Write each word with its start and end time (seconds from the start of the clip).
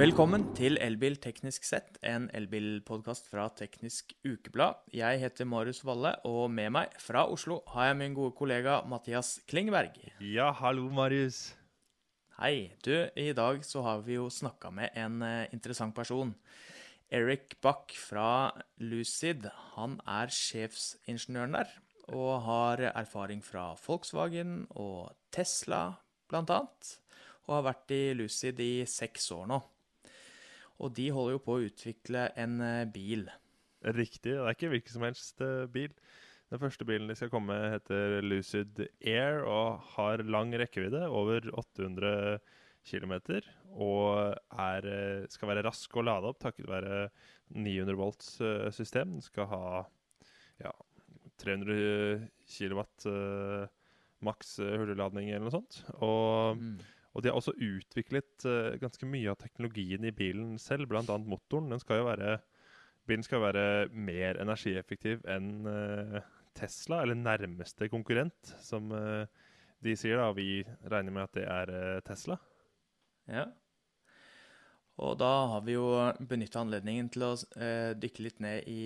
Velkommen 0.00 0.46
til 0.56 0.78
Elbil 0.80 1.18
teknisk 1.20 1.66
sett, 1.68 1.98
en 2.00 2.30
elbilpodkast 2.32 3.26
fra 3.28 3.42
Teknisk 3.52 4.14
Ukeblad. 4.24 4.78
Jeg 4.96 5.18
heter 5.20 5.44
Marius 5.44 5.82
Valle, 5.84 6.14
og 6.24 6.46
med 6.48 6.70
meg 6.72 6.94
fra 6.96 7.26
Oslo 7.28 7.58
har 7.74 7.90
jeg 7.90 7.98
min 7.98 8.14
gode 8.16 8.32
kollega 8.38 8.78
Mathias 8.88 9.34
Klingberg. 9.50 9.98
Ja, 10.24 10.54
hallo, 10.56 10.86
Marius. 10.88 11.50
Hei. 12.38 12.70
Du, 12.80 12.94
i 13.12 13.34
dag 13.36 13.60
så 13.68 13.82
har 13.84 14.00
vi 14.06 14.16
jo 14.16 14.30
snakka 14.32 14.70
med 14.72 14.96
en 14.96 15.20
eh, 15.26 15.52
interessant 15.52 15.92
person. 15.92 16.32
Eric 17.12 17.58
Buck 17.60 17.92
fra 17.92 18.54
Lucid. 18.80 19.50
Han 19.74 19.98
er 20.08 20.32
sjefsingeniøren 20.32 21.58
der, 21.58 21.74
og 22.08 22.46
har 22.46 22.86
erfaring 22.94 23.44
fra 23.44 23.74
Volkswagen 23.84 24.62
og 24.70 25.12
Tesla, 25.28 25.90
blant 26.32 26.56
annet. 26.56 26.94
Og 27.50 27.58
har 27.58 27.68
vært 27.68 27.94
i 27.98 28.00
Lucid 28.16 28.64
i 28.64 28.72
seks 28.88 29.28
år 29.36 29.52
nå. 29.52 29.60
Og 30.80 30.94
de 30.96 31.10
holder 31.12 31.36
jo 31.36 31.42
på 31.44 31.56
å 31.58 31.64
utvikle 31.66 32.26
en 32.40 32.60
eh, 32.64 32.86
bil. 32.92 33.26
Riktig. 33.84 34.32
Det 34.32 34.40
er 34.40 34.56
ikke 34.56 34.70
hvilken 34.72 34.94
som 34.94 35.04
helst 35.06 35.42
eh, 35.44 35.66
bil. 35.72 35.92
Den 36.50 36.60
første 36.62 36.86
bilen 36.88 37.10
de 37.10 37.16
skal 37.18 37.30
komme, 37.30 37.54
heter 37.76 38.18
Lucid 38.26 38.80
Air 39.06 39.44
og 39.46 39.84
har 39.94 40.24
lang 40.26 40.50
rekkevidde, 40.58 41.04
over 41.14 41.46
800 41.52 42.40
km. 42.88 43.14
Og 43.76 44.32
er, 44.58 44.88
eh, 44.90 45.26
skal 45.30 45.52
være 45.52 45.66
rask 45.68 45.94
å 46.00 46.04
lade 46.06 46.32
opp 46.32 46.40
takket 46.42 46.68
være 46.70 47.04
900 47.54 47.98
volts 47.98 48.32
system. 48.74 49.18
Den 49.18 49.26
skal 49.26 49.50
ha 49.52 49.64
ja, 50.62 50.72
300 51.40 52.26
kW 52.50 52.82
maks 54.26 54.58
hurtigladning 54.60 55.30
eller 55.30 55.46
noe 55.46 55.54
sånt. 55.54 55.82
Og 56.04 56.58
Mm. 56.60 56.74
Og 57.10 57.22
de 57.22 57.30
har 57.30 57.38
også 57.38 57.56
utviklet 57.58 58.46
uh, 58.46 58.76
ganske 58.80 59.06
mye 59.08 59.32
av 59.32 59.38
teknologien 59.40 60.04
i 60.06 60.14
bilen 60.14 60.54
selv, 60.62 60.86
bl.a. 60.90 61.02
motoren. 61.18 61.70
Den 61.72 61.82
skal 61.82 62.02
jo 62.02 62.06
være, 62.06 62.36
bilen 63.10 63.26
skal 63.26 63.42
være 63.42 63.64
mer 63.90 64.38
energieffektiv 64.42 65.24
enn 65.30 65.66
uh, 65.66 66.20
Tesla, 66.54 67.02
eller 67.02 67.18
nærmeste 67.18 67.90
konkurrent, 67.90 68.54
som 68.62 68.92
uh, 68.94 69.24
de 69.82 69.96
sier. 69.98 70.20
da. 70.20 70.30
Vi 70.36 70.62
regner 70.92 71.16
med 71.16 71.26
at 71.26 71.34
det 71.40 71.48
er 71.50 72.06
Tesla. 72.06 72.38
Ja. 73.30 73.48
Og 75.00 75.16
da 75.18 75.30
har 75.54 75.62
vi 75.64 75.74
jo 75.74 75.90
benytta 76.28 76.60
anledningen 76.60 77.08
til 77.08 77.24
å 77.24 77.36
dykke 77.96 78.24
litt 78.26 78.42
ned 78.44 78.66
i 78.68 78.82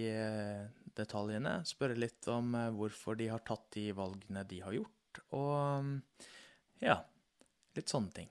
detaljene. 0.94 1.56
Spørre 1.66 1.96
litt 1.98 2.28
om 2.30 2.52
hvorfor 2.76 3.18
de 3.18 3.26
har 3.32 3.42
tatt 3.42 3.66
de 3.74 3.88
valgene 3.98 4.44
de 4.46 4.60
har 4.62 4.76
gjort, 4.76 5.18
og 5.34 5.90
ja, 6.84 7.00
litt 7.78 7.92
sånne 7.92 8.14
ting. 8.14 8.30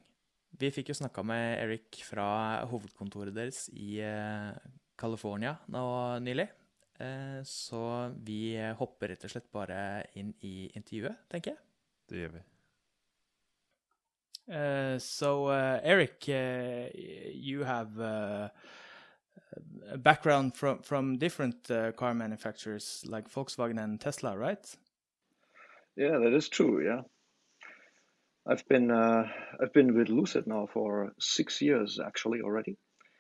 Vi 0.59 0.69
fikk 0.73 0.91
jo 0.91 0.97
snakka 0.97 1.23
med 1.25 1.58
Eric 1.63 2.03
fra 2.05 2.27
hovedkontoret 2.69 3.33
deres 3.36 3.66
i 3.73 3.97
eh, 4.05 4.53
California 5.00 5.55
nå 5.73 5.85
nylig. 6.23 6.47
Eh, 7.02 7.39
så 7.47 7.83
vi 8.23 8.55
hopper 8.77 9.13
rett 9.13 9.25
og 9.25 9.33
slett 9.33 9.52
bare 9.53 9.77
inn 10.19 10.33
i 10.45 10.69
intervjuet, 10.77 11.25
tenker 11.31 11.55
jeg. 11.55 11.63
Det 12.09 12.25
gjør 12.25 12.35
vi. 12.38 12.44
Uh, 14.45 14.97
so, 15.00 15.47
uh, 15.47 15.80
Eric, 15.83 16.25
uh, 16.28 16.89
you 17.33 17.63
have 17.63 17.97
uh, 17.97 18.50
a 19.89 19.97
background 19.97 20.53
from 20.53 20.80
from 20.81 21.17
different 21.17 21.72
uh, 21.72 21.94
car 21.94 22.13
manufacturers 22.13 23.05
like 23.07 23.30
Volkswagen 23.30 23.81
and 23.81 24.02
Tesla, 24.02 24.38
right? 24.38 24.75
Yeah, 25.95 26.17
that 26.17 26.33
is 26.33 26.50
true. 26.50 26.83
Yeah, 26.83 27.03
I've 28.45 28.67
been 28.67 28.91
uh, 28.91 29.23
I've 29.61 29.73
been 29.73 29.95
with 29.95 30.09
Lucid 30.09 30.47
now 30.47 30.67
for 30.73 31.13
six 31.19 31.61
years 31.61 31.99
actually 32.05 32.41
already. 32.41 32.77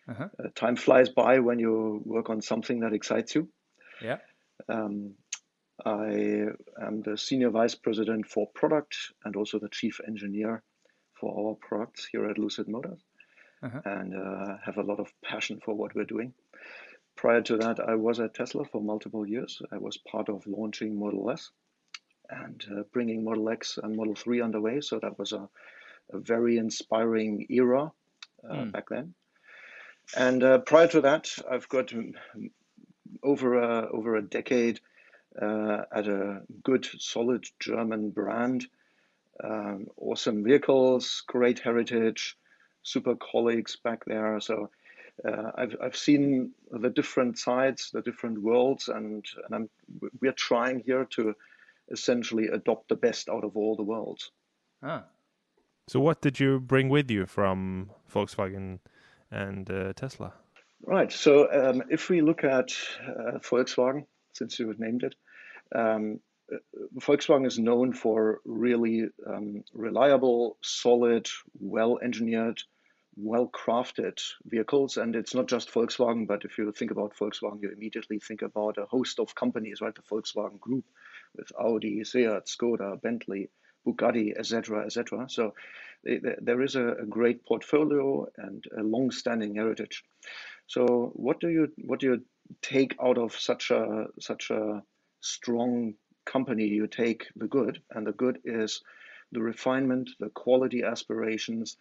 Uh-huh. 0.09 0.27
Uh, 0.37 0.49
time 0.55 0.75
flies 0.75 1.09
by 1.09 1.39
when 1.39 1.59
you 1.59 2.01
work 2.05 2.29
on 2.29 2.41
something 2.41 2.81
that 2.81 2.93
excites 2.93 3.35
you. 3.35 3.47
Yeah. 4.01 4.17
Um, 4.67 5.13
I 5.85 6.47
am 6.85 7.01
the 7.03 7.17
senior 7.17 7.49
vice 7.49 7.75
president 7.75 8.27
for 8.27 8.47
product 8.53 8.95
and 9.23 9.35
also 9.35 9.59
the 9.59 9.69
chief 9.69 9.99
engineer 10.07 10.61
for 11.19 11.31
our 11.39 11.55
products 11.67 12.05
here 12.11 12.29
at 12.29 12.37
Lucid 12.37 12.67
Motors, 12.67 13.01
Uh-huh. 13.63 13.81
and 13.85 14.13
uh, 14.13 14.57
have 14.65 14.77
a 14.77 14.83
lot 14.83 14.99
of 14.99 15.07
passion 15.23 15.59
for 15.63 15.73
what 15.73 15.95
we're 15.95 16.13
doing. 16.15 16.33
Prior 17.15 17.41
to 17.43 17.57
that, 17.57 17.79
I 17.79 17.95
was 17.95 18.19
at 18.19 18.33
Tesla 18.33 18.65
for 18.65 18.81
multiple 18.81 19.25
years. 19.25 19.61
I 19.71 19.77
was 19.77 19.97
part 20.11 20.27
of 20.29 20.45
launching 20.45 20.99
Model 20.99 21.29
S 21.31 21.51
and 22.43 22.65
uh, 22.71 22.83
bringing 22.91 23.23
Model 23.23 23.49
X 23.49 23.79
and 23.81 23.95
Model 23.95 24.15
3 24.15 24.41
underway. 24.41 24.81
So 24.81 24.99
that 24.99 25.17
was 25.19 25.33
a, 25.33 25.47
a 26.11 26.19
very 26.19 26.57
inspiring 26.57 27.45
era 27.49 27.91
uh, 28.49 28.53
Mm. 28.53 28.71
back 28.71 28.89
then. 28.89 29.13
And 30.17 30.43
uh, 30.43 30.57
prior 30.59 30.87
to 30.89 31.01
that, 31.01 31.29
I've 31.49 31.69
got 31.69 31.93
over 33.23 33.59
a, 33.59 33.89
over 33.89 34.15
a 34.15 34.21
decade 34.21 34.79
uh, 35.41 35.83
at 35.91 36.07
a 36.07 36.41
good, 36.63 36.87
solid 36.99 37.45
German 37.59 38.09
brand. 38.09 38.67
Um, 39.43 39.87
awesome 39.97 40.43
vehicles, 40.43 41.23
great 41.25 41.59
heritage, 41.59 42.37
super 42.83 43.15
colleagues 43.15 43.77
back 43.77 44.05
there. 44.05 44.39
So 44.39 44.69
uh, 45.25 45.51
I've, 45.55 45.75
I've 45.81 45.97
seen 45.97 46.51
the 46.71 46.89
different 46.89 47.39
sides, 47.39 47.91
the 47.91 48.01
different 48.01 48.41
worlds, 48.41 48.89
and, 48.89 49.25
and 49.45 49.55
I'm, 49.55 49.69
we're 50.21 50.33
trying 50.33 50.83
here 50.85 51.05
to 51.11 51.35
essentially 51.93 52.47
adopt 52.47 52.89
the 52.89 52.95
best 52.95 53.29
out 53.29 53.45
of 53.45 53.55
all 53.55 53.75
the 53.75 53.83
worlds. 53.83 54.31
Ah. 54.81 55.05
So, 55.87 55.99
what 55.99 56.21
did 56.21 56.39
you 56.39 56.59
bring 56.59 56.89
with 56.89 57.09
you 57.11 57.25
from 57.25 57.91
Volkswagen 58.11 58.79
and 59.31 59.69
uh, 59.69 59.93
Tesla? 59.93 60.33
Right. 60.85 61.11
So 61.11 61.49
um, 61.51 61.83
if 61.89 62.09
we 62.09 62.21
look 62.21 62.43
at 62.43 62.73
uh, 63.07 63.39
Volkswagen, 63.39 64.05
since 64.33 64.59
you 64.59 64.67
have 64.67 64.79
named 64.79 65.03
it, 65.03 65.15
um, 65.73 66.19
uh, 66.53 66.57
Volkswagen 66.99 67.47
is 67.47 67.57
known 67.57 67.93
for 67.93 68.41
really 68.43 69.05
um, 69.25 69.63
reliable, 69.73 70.57
solid, 70.61 71.29
well 71.57 71.99
engineered, 72.03 72.61
well 73.15 73.47
crafted 73.49 74.19
vehicles. 74.45 74.97
And 74.97 75.15
it's 75.15 75.33
not 75.33 75.47
just 75.47 75.71
Volkswagen, 75.71 76.27
but 76.27 76.43
if 76.43 76.57
you 76.57 76.69
think 76.73 76.91
about 76.91 77.15
Volkswagen, 77.15 77.61
you 77.61 77.71
immediately 77.71 78.19
think 78.19 78.41
about 78.41 78.77
a 78.77 78.85
host 78.85 79.19
of 79.19 79.35
companies, 79.35 79.79
right? 79.79 79.95
The 79.95 80.01
Volkswagen 80.01 80.59
Group 80.59 80.83
with 81.35 81.51
Audi, 81.59 82.03
Seat, 82.03 82.45
Skoda, 82.45 83.01
Bentley, 83.01 83.49
Bugatti, 83.85 84.33
etc., 84.37 84.85
etc. 84.85 85.29
So 85.29 85.53
they- 86.03 86.19
there 86.41 86.61
is 86.61 86.75
a, 86.75 87.05
great 87.09 87.45
portfolio 87.45 88.27
and 88.37 88.63
a 88.77 88.83
long-standing 88.83 89.55
heritage. 89.55 90.03
So 90.67 91.11
what 91.15 91.39
do 91.39 91.49
you 91.49 91.71
what 91.83 91.99
do 91.99 92.07
you 92.07 92.25
take 92.61 92.95
out 93.01 93.17
of 93.17 93.33
such 93.39 93.71
a 93.71 94.07
such 94.19 94.49
a 94.49 94.83
strong 95.21 95.95
company? 96.25 96.65
You 96.67 96.87
take 96.87 97.27
the 97.35 97.47
good, 97.47 97.81
and 97.91 98.07
the 98.07 98.13
good 98.13 98.39
is 98.45 98.81
the 99.31 99.41
refinement, 99.41 100.09
the 100.19 100.29
quality 100.29 100.83
aspirations, 100.83 101.77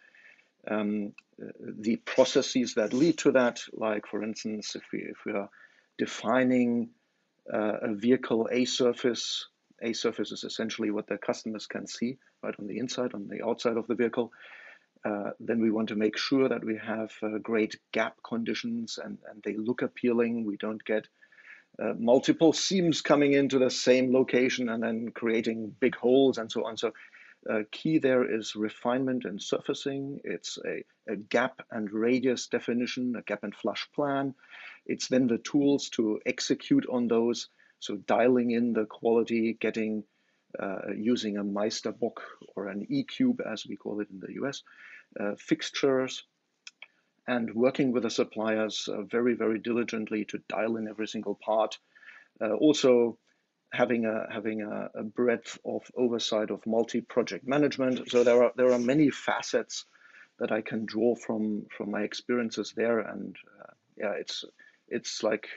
um, 0.67 1.13
the 1.59 1.97
processes 1.97 2.73
that 2.75 2.93
lead 2.93 3.17
to 3.19 3.31
that. 3.31 3.61
Like 3.73 4.07
for 4.07 4.23
instance, 4.23 4.75
if 4.75 4.83
we 4.91 4.99
if 4.99 5.17
we 5.25 5.33
are 5.33 5.49
defining 5.97 6.89
a 7.51 7.93
vehicle 7.93 8.49
A 8.51 8.65
surface, 8.65 9.47
A 9.81 9.93
surface 9.93 10.31
is 10.31 10.43
essentially 10.43 10.91
what 10.91 11.07
the 11.07 11.17
customers 11.17 11.67
can 11.67 11.87
see 11.87 12.17
right 12.41 12.55
on 12.59 12.67
the 12.67 12.79
inside, 12.79 13.13
on 13.13 13.27
the 13.27 13.45
outside 13.45 13.77
of 13.77 13.87
the 13.87 13.95
vehicle. 13.95 14.31
Uh, 15.05 15.31
then 15.39 15.59
we 15.59 15.71
want 15.71 15.89
to 15.89 15.95
make 15.95 16.17
sure 16.17 16.47
that 16.47 16.63
we 16.63 16.77
have 16.77 17.11
uh, 17.21 17.37
great 17.41 17.77
gap 17.91 18.15
conditions 18.23 18.99
and, 19.03 19.17
and 19.29 19.43
they 19.43 19.57
look 19.57 19.81
appealing. 19.81 20.45
We 20.45 20.55
don't 20.57 20.83
get 20.83 21.07
uh, 21.81 21.93
multiple 21.97 22.53
seams 22.53 23.01
coming 23.01 23.33
into 23.33 23.59
the 23.59 23.69
same 23.69 24.13
location 24.13 24.69
and 24.69 24.81
then 24.81 25.11
creating 25.13 25.75
big 25.79 25.95
holes 25.95 26.37
and 26.37 26.51
so 26.51 26.65
on. 26.65 26.77
So, 26.77 26.93
uh, 27.49 27.63
key 27.71 27.97
there 27.97 28.23
is 28.23 28.55
refinement 28.55 29.25
and 29.25 29.41
surfacing. 29.41 30.21
It's 30.23 30.57
a, 30.65 31.11
a 31.11 31.17
gap 31.17 31.61
and 31.71 31.91
radius 31.91 32.47
definition, 32.47 33.15
a 33.17 33.21
gap 33.21 33.43
and 33.43 33.53
flush 33.53 33.89
plan. 33.93 34.33
It's 34.85 35.07
then 35.07 35.27
the 35.27 35.37
tools 35.37 35.89
to 35.91 36.19
execute 36.25 36.85
on 36.89 37.07
those. 37.07 37.49
So, 37.79 37.97
dialing 37.97 38.51
in 38.51 38.73
the 38.73 38.85
quality, 38.85 39.57
getting 39.59 40.03
uh, 40.59 40.93
using 40.95 41.37
a 41.37 41.43
Meisterbock 41.43 42.17
or 42.55 42.67
an 42.67 42.85
E 42.89 43.03
Cube, 43.03 43.41
as 43.45 43.65
we 43.65 43.75
call 43.75 43.99
it 44.01 44.09
in 44.09 44.19
the 44.19 44.33
US, 44.43 44.63
uh, 45.19 45.35
fixtures, 45.37 46.23
and 47.27 47.53
working 47.53 47.91
with 47.91 48.03
the 48.03 48.09
suppliers 48.09 48.87
uh, 48.87 49.01
very, 49.03 49.33
very 49.33 49.59
diligently 49.59 50.25
to 50.25 50.43
dial 50.49 50.77
in 50.77 50.87
every 50.87 51.07
single 51.07 51.35
part. 51.35 51.77
Uh, 52.41 52.53
also, 52.53 53.17
having 53.73 54.05
a 54.05 54.27
having 54.31 54.61
a, 54.61 54.89
a 54.99 55.03
breadth 55.03 55.57
of 55.65 55.81
oversight 55.97 56.51
of 56.51 56.65
multi-project 56.65 57.45
management. 57.45 58.09
So 58.09 58.23
there 58.23 58.43
are 58.43 58.51
there 58.55 58.71
are 58.71 58.79
many 58.79 59.09
facets 59.09 59.85
that 60.39 60.51
I 60.51 60.61
can 60.61 60.85
draw 60.85 61.15
from 61.15 61.65
from 61.75 61.91
my 61.91 62.01
experiences 62.01 62.73
there, 62.75 62.99
and 62.99 63.35
uh, 63.59 63.73
yeah, 63.97 64.11
it's 64.19 64.45
it's 64.87 65.23
like 65.23 65.47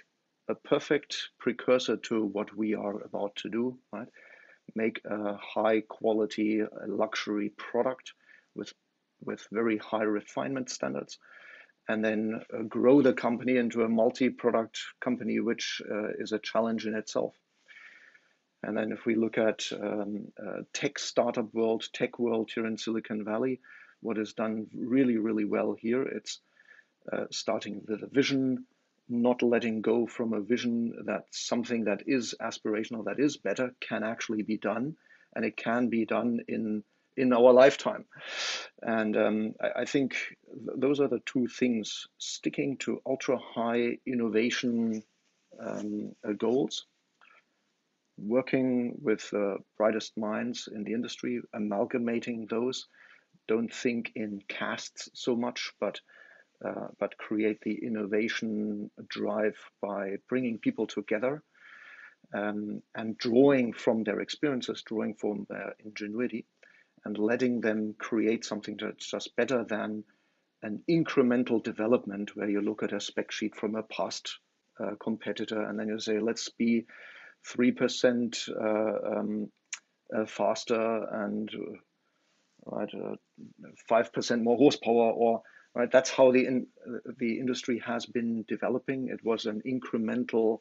a 0.49 0.55
perfect 0.55 1.31
precursor 1.39 1.97
to 1.97 2.25
what 2.25 2.57
we 2.57 2.75
are 2.75 3.01
about 3.03 3.37
to 3.37 3.49
do, 3.49 3.79
right? 3.93 4.09
Make 4.75 5.01
a 5.05 5.37
high 5.37 5.83
quality 5.83 6.63
luxury 6.87 7.51
product 7.57 8.13
with 8.55 8.73
with 9.23 9.47
very 9.51 9.79
high 9.79 10.03
refinement 10.03 10.71
standards 10.71 11.19
and 11.89 12.05
then 12.05 12.41
uh, 12.53 12.63
grow 12.63 13.01
the 13.01 13.13
company 13.13 13.57
into 13.57 13.83
a 13.83 13.89
multi-product 13.89 14.79
company, 15.01 15.41
which 15.41 15.81
uh, 15.91 16.09
is 16.19 16.33
a 16.33 16.39
challenge 16.39 16.87
in 16.87 16.95
itself. 16.95 17.35
And 18.63 18.77
then 18.77 18.91
if 18.91 19.07
we 19.07 19.15
look 19.15 19.39
at 19.39 19.63
um, 19.73 20.27
uh, 20.45 20.63
tech 20.73 20.99
startup 20.99 21.53
world, 21.55 21.85
tech 21.93 22.19
world 22.19 22.51
here 22.53 22.67
in 22.67 22.77
Silicon 22.77 23.25
Valley, 23.25 23.61
what 24.01 24.19
is 24.19 24.33
done 24.33 24.67
really, 24.75 25.17
really 25.19 25.45
well 25.45 25.77
here, 25.79 26.03
it's 26.03 26.41
uh, 27.13 27.27
starting 27.31 27.83
with 27.87 28.03
a 28.03 28.09
vision, 28.09 28.67
not 29.09 29.43
letting 29.43 29.83
go 29.83 30.07
from 30.07 30.33
a 30.33 30.41
vision 30.41 31.05
that 31.07 31.25
something 31.31 31.85
that 31.85 32.03
is 32.07 32.35
aspirational, 32.41 33.05
that 33.05 33.21
is 33.21 33.37
better, 33.37 33.75
can 33.81 34.03
actually 34.03 34.43
be 34.43 34.59
done, 34.59 34.97
and 35.35 35.45
it 35.45 35.57
can 35.57 35.89
be 35.89 36.05
done 36.05 36.41
in 36.49 36.83
in 37.17 37.33
our 37.33 37.53
lifetime. 37.53 38.05
And 38.83 39.17
um, 39.17 39.55
I, 39.61 39.83
I, 39.83 39.85
think 39.87 40.17
th- 40.45 40.77
those 40.77 41.01
are 41.01 41.09
the 41.09 41.23
two 41.25 41.47
things: 41.47 42.09
sticking 42.19 42.77
to 42.79 43.01
ultra 43.07 43.39
high 43.39 43.99
innovation 44.07 45.03
um, 45.59 46.13
uh, 46.27 46.33
goals, 46.33 46.87
working 48.19 48.99
with 49.01 49.31
the 49.31 49.59
brightest 49.77 50.17
minds 50.17 50.69
in 50.73 50.85
the 50.85 50.93
industry, 50.93 51.41
amalgamating 51.55 52.47
those. 52.49 52.87
Don't 53.49 53.73
think 53.73 54.13
in 54.17 54.43
castes 54.49 55.09
so 55.15 55.37
much, 55.37 55.73
but 55.81 56.01
uh, 56.65 56.89
but 56.99 57.19
create 57.19 57.61
the 57.61 57.75
innovation 57.85 58.91
drive 59.09 59.57
by 59.83 60.17
bringing 60.29 60.59
people 60.59 60.87
together 60.87 61.43
um, 62.35 62.83
and 62.95 63.19
drawing 63.19 63.73
from 63.73 64.05
their 64.05 64.21
experiences, 64.21 64.83
drawing 64.83 65.15
from 65.15 65.47
their 65.49 65.75
ingenuity, 65.85 66.45
and 67.05 67.19
letting 67.19 67.61
them 67.61 67.95
create 67.99 68.45
something 68.45 68.77
that's 68.81 69.11
just 69.11 69.37
better 69.37 69.65
than 69.65 70.05
an 70.63 70.83
incremental 70.91 71.63
development 71.63 72.35
where 72.35 72.49
you 72.49 72.61
look 72.61 72.83
at 72.83 72.93
a 72.93 73.01
spec 73.01 73.31
sheet 73.31 73.55
from 73.55 73.75
a 73.75 73.83
past 73.83 74.39
uh, 74.81 74.93
competitor 75.01 75.63
and 75.63 75.79
then 75.79 75.89
you 75.89 76.01
say, 76.01 76.19
let's 76.19 76.49
be 76.49 76.87
3% 77.55 78.49
uh, 78.49 79.19
um, 79.19 79.51
uh, 80.15 80.27
faster 80.27 81.07
and 81.13 81.51
right, 82.65 82.91
5% 83.91 84.31
uh, 84.31 84.37
more 84.39 84.57
horsepower 84.57 85.13
or 85.13 85.43
right? 85.77 85.93
That's 85.93 86.11
how 86.11 86.33
the 86.33 86.47
in, 86.47 86.67
the 87.19 87.39
industry 87.39 87.79
has 87.87 88.07
been 88.07 88.45
developing. 88.49 89.09
It 89.09 89.23
was 89.23 89.45
an 89.45 89.61
incremental 89.67 90.61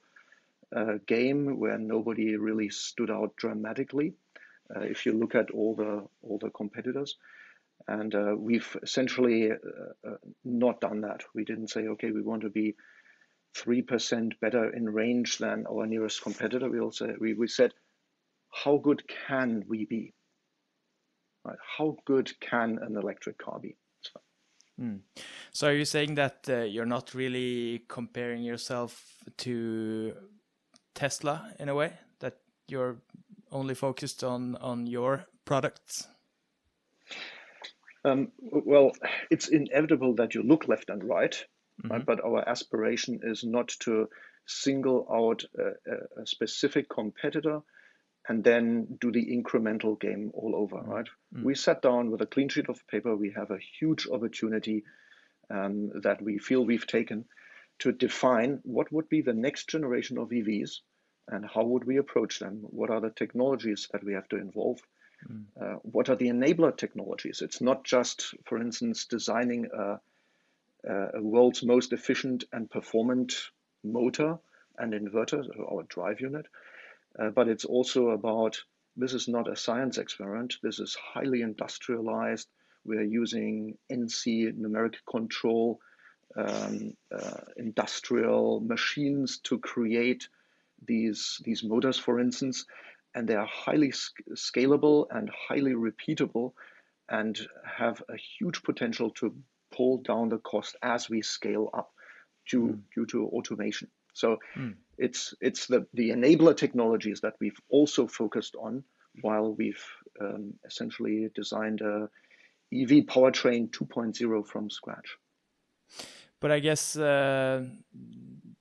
uh, 0.76 0.98
game 1.08 1.58
where 1.58 1.78
nobody 1.78 2.36
really 2.36 2.70
stood 2.70 3.10
out 3.10 3.36
dramatically. 3.38 4.14
Uh, 4.76 4.82
if 4.82 5.06
you 5.06 5.14
look 5.14 5.34
at 5.34 5.52
all 5.52 5.76
the 5.76 6.06
all 6.22 6.38
the 6.38 6.50
competitors, 6.50 7.16
and 7.88 8.14
uh, 8.14 8.36
we've 8.38 8.76
essentially 8.84 9.52
uh, 9.52 9.56
uh, 10.06 10.18
not 10.44 10.82
done 10.82 11.02
that. 11.02 11.24
We 11.34 11.46
didn't 11.46 11.70
say, 11.70 11.88
okay, 11.88 12.12
we 12.12 12.22
want 12.22 12.42
to 12.42 12.50
be 12.50 12.76
three 13.56 13.82
percent 13.82 14.40
better 14.42 14.70
in 14.70 14.90
range 14.90 15.38
than 15.38 15.66
our 15.66 15.86
nearest 15.88 16.22
competitor. 16.24 16.70
We 16.70 16.82
also 16.82 17.16
we, 17.22 17.34
we 17.36 17.48
said, 17.48 17.72
how 18.52 18.78
good 18.78 19.04
can 19.28 19.64
we 19.70 19.86
be? 19.86 20.14
Right? 21.46 21.58
How 21.78 21.96
good 22.06 22.38
can 22.42 22.80
an 22.82 22.98
electric 22.98 23.38
car 23.38 23.60
be? 23.60 23.78
Mm. 24.80 25.00
So 25.52 25.68
are 25.68 25.74
you 25.74 25.86
saying 25.86 26.16
that 26.16 26.48
uh, 26.50 26.64
you're 26.64 26.86
not 26.86 27.14
really 27.14 27.84
comparing 27.88 28.44
yourself 28.44 29.24
to 29.38 30.14
Tesla 30.94 31.54
in 31.60 31.70
a 31.70 31.76
way? 31.76 31.94
That 32.20 32.38
you're 32.68 32.98
only 33.52 33.76
focused 33.76 34.24
on 34.24 34.56
on 34.58 34.88
your 34.88 35.26
products? 35.46 36.08
Um, 38.04 38.32
well, 38.40 38.92
it's 39.32 39.48
inevitable 39.48 40.16
that 40.16 40.36
you 40.36 40.44
look 40.44 40.68
left 40.68 40.90
and 40.90 41.04
right, 41.04 41.48
mm 41.82 41.90
-hmm. 41.90 41.92
right? 41.92 42.06
but 42.06 42.24
our 42.24 42.50
aspiration 42.50 43.20
is 43.24 43.44
not 43.44 43.80
to 43.80 44.10
single 44.46 45.08
out 45.10 45.46
a, 45.58 46.22
a 46.22 46.26
specific 46.26 46.88
competitor 46.88 47.62
and 48.28 48.44
then 48.44 48.98
do 49.00 49.12
the 49.12 49.26
incremental 49.26 50.00
game 50.00 50.32
all 50.34 50.56
over, 50.56 50.78
mm. 50.78 50.88
right? 50.88 51.08
Mm. 51.36 51.44
We 51.44 51.56
sat 51.56 51.82
down 51.82 52.12
with 52.12 52.22
a 52.22 52.26
clean 52.26 52.50
sheet 52.50 52.70
of 52.70 52.86
paper. 52.88 53.16
We 53.16 53.32
have 53.36 53.52
a 53.52 53.60
huge 53.80 54.08
opportunity 54.08 54.84
um, 55.50 55.92
that 56.02 56.22
we 56.22 56.40
feel 56.40 56.66
we've 56.66 56.88
taken 56.88 57.26
to 57.80 57.92
define 57.92 58.60
what 58.64 58.92
would 58.92 59.10
be 59.10 59.22
the 59.22 59.34
next 59.34 59.70
generation 59.70 60.18
of 60.18 60.30
EVs 60.30 60.80
and 61.28 61.46
how 61.46 61.64
would 61.64 61.84
we 61.84 61.98
approach 61.98 62.40
them? 62.40 62.60
What 62.62 62.90
are 62.90 63.02
the 63.02 63.10
technologies 63.10 63.90
that 63.92 64.04
we 64.04 64.14
have 64.14 64.30
to 64.30 64.38
involve? 64.38 64.80
Mm. 65.30 65.46
Uh, 65.60 65.80
what 65.82 66.10
are 66.10 66.16
the 66.16 66.30
enabler 66.30 66.76
technologies? 66.76 67.42
It's 67.42 67.62
not 67.62 67.84
just, 67.84 68.34
for 68.46 68.60
instance, 68.60 69.06
designing 69.06 69.68
a, 69.74 70.00
a 70.88 71.22
world's 71.22 71.64
most 71.64 71.94
efficient 71.94 72.44
and 72.54 72.70
performant 72.70 73.34
motor 73.84 74.38
and 74.78 74.94
inverter 74.94 75.44
or 75.60 75.84
drive 75.84 76.22
unit 76.22 76.46
uh, 77.20 77.30
but 77.30 77.48
it's 77.48 77.66
also 77.66 78.10
about 78.10 78.58
this 78.98 79.14
is 79.14 79.28
not 79.28 79.52
a 79.52 79.56
science 79.56 79.98
experiment. 79.98 80.56
This 80.64 80.80
is 80.80 80.96
highly 80.96 81.42
industrialized. 81.42 82.48
We're 82.86 83.04
using 83.04 83.78
NC 83.92 84.58
numeric 84.58 84.96
control 85.10 85.80
um, 86.36 86.96
uh, 87.12 87.42
industrial 87.58 88.60
machines 88.60 89.40
to 89.40 89.60
create 89.60 90.28
these 90.86 91.42
these 91.44 91.64
motors, 91.64 91.98
for 91.98 92.20
instance, 92.20 92.66
and 93.14 93.28
they 93.28 93.36
are 93.36 93.48
highly 93.48 93.92
sc 93.92 94.14
scalable 94.34 95.08
and 95.10 95.30
highly 95.30 95.74
repeatable, 95.74 96.54
and 97.10 97.40
have 97.64 98.04
a 98.10 98.18
huge 98.18 98.64
potential 98.64 99.10
to 99.12 99.36
pull 99.72 99.98
down 100.00 100.30
the 100.30 100.38
cost 100.40 100.76
as 100.82 101.10
we 101.10 101.22
scale 101.22 101.70
up 101.74 101.92
due 102.50 102.68
mm. 102.68 102.82
due 102.94 103.06
to 103.06 103.28
automation. 103.28 103.90
So 104.14 104.40
mm. 104.56 104.76
It's 104.98 105.34
it's 105.42 105.68
the, 105.68 105.86
the 105.94 106.10
enabler 106.10 106.56
technologies 106.56 107.22
that 107.22 107.36
we've 107.40 107.60
also 107.70 108.08
focused 108.08 108.56
on 108.56 108.84
while 109.22 109.54
we've 109.54 109.84
um, 110.22 110.54
essentially 110.66 111.30
designed 111.36 111.82
a 111.82 112.10
EV 112.74 113.06
powertrain 113.06 113.70
2.0 113.70 114.48
from 114.48 114.70
scratch. 114.70 115.18
But 116.42 116.52
I 116.52 116.60
guess 116.60 116.98
uh, 116.98 117.66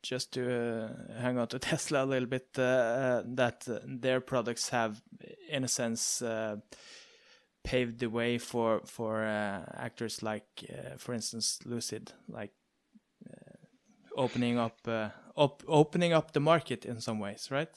just 0.03 0.33
to 0.33 0.89
uh, 0.89 1.21
hang 1.21 1.39
on 1.39 1.49
to 1.49 1.59
Tesla 1.71 2.05
a 2.05 2.07
little 2.07 2.29
bit, 2.29 2.49
uh, 2.57 2.63
uh 2.63 3.23
that 3.27 3.67
their 3.85 4.21
products 4.21 4.69
have, 4.69 5.03
in 5.49 5.65
a 5.65 5.69
sense, 5.69 6.23
uh, 6.23 6.57
paved 7.65 7.99
the 7.99 8.11
way 8.11 8.39
for 8.39 8.83
for 8.85 9.25
uh, 9.25 9.65
actors 9.75 10.23
like, 10.23 10.65
for 10.99 11.15
instance, 11.15 11.59
Lucid, 11.65 12.13
like 12.29 12.53
opening 14.17 14.59
up 14.59 14.87
op 15.35 15.63
opening 15.67 16.13
up 16.13 16.33
the 16.33 16.41
market 16.41 16.85
in 16.85 17.01
some 17.01 17.19
ways, 17.19 17.51
right? 17.51 17.71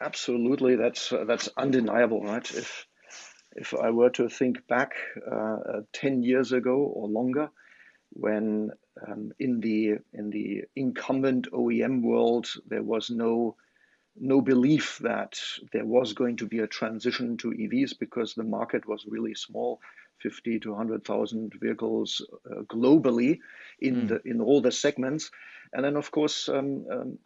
Absolutely, 0.00 0.76
that's 0.76 1.12
uh, 1.12 1.24
that's 1.24 1.48
undeniable, 1.56 2.22
right? 2.22 2.50
If 2.54 2.86
if 3.56 3.74
I 3.74 3.90
were 3.90 4.10
to 4.10 4.28
think 4.28 4.66
back 4.66 4.92
uh, 5.30 5.34
uh, 5.34 5.80
ten 5.92 6.22
years 6.22 6.52
ago 6.52 6.76
or 6.76 7.08
longer, 7.08 7.50
when 8.10 8.70
um, 9.06 9.32
in 9.38 9.60
the 9.60 9.98
in 10.12 10.30
the 10.30 10.64
incumbent 10.74 11.50
OEM 11.52 12.02
world 12.02 12.48
there 12.66 12.82
was 12.82 13.10
no 13.10 13.56
no 14.18 14.40
belief 14.40 14.98
that 15.02 15.38
there 15.72 15.84
was 15.84 16.14
going 16.14 16.36
to 16.38 16.46
be 16.46 16.60
a 16.60 16.66
transition 16.66 17.36
to 17.36 17.50
EVs 17.50 17.98
because 17.98 18.34
the 18.34 18.44
market 18.44 18.88
was 18.88 19.04
really 19.06 19.34
small, 19.34 19.78
50 20.22 20.60
to 20.60 20.70
100,000 20.70 21.52
vehicles 21.60 22.26
uh, 22.50 22.62
globally 22.62 23.38
in 23.80 24.02
mm. 24.02 24.08
the 24.08 24.20
in 24.24 24.40
all 24.40 24.60
the 24.60 24.72
segments. 24.72 25.30
And 25.72 25.84
then, 25.84 25.96
of 25.96 26.10
course, 26.10 26.48
um, 26.48 26.86
um, 26.90 27.18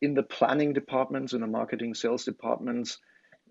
in 0.00 0.14
the 0.14 0.22
planning 0.22 0.72
departments, 0.72 1.32
in 1.32 1.40
the 1.40 1.46
marketing 1.46 1.94
sales 1.94 2.24
departments, 2.24 2.98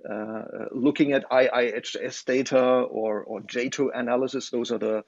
uh, 0.10 0.14
uh 0.14 0.66
looking 0.72 1.14
at 1.14 1.30
IIHS 1.30 2.26
data 2.26 2.62
or, 2.62 3.24
or 3.24 3.42
JATO 3.42 3.90
analysis, 3.94 4.50
those 4.50 4.72
are 4.72 4.80
the 4.80 5.04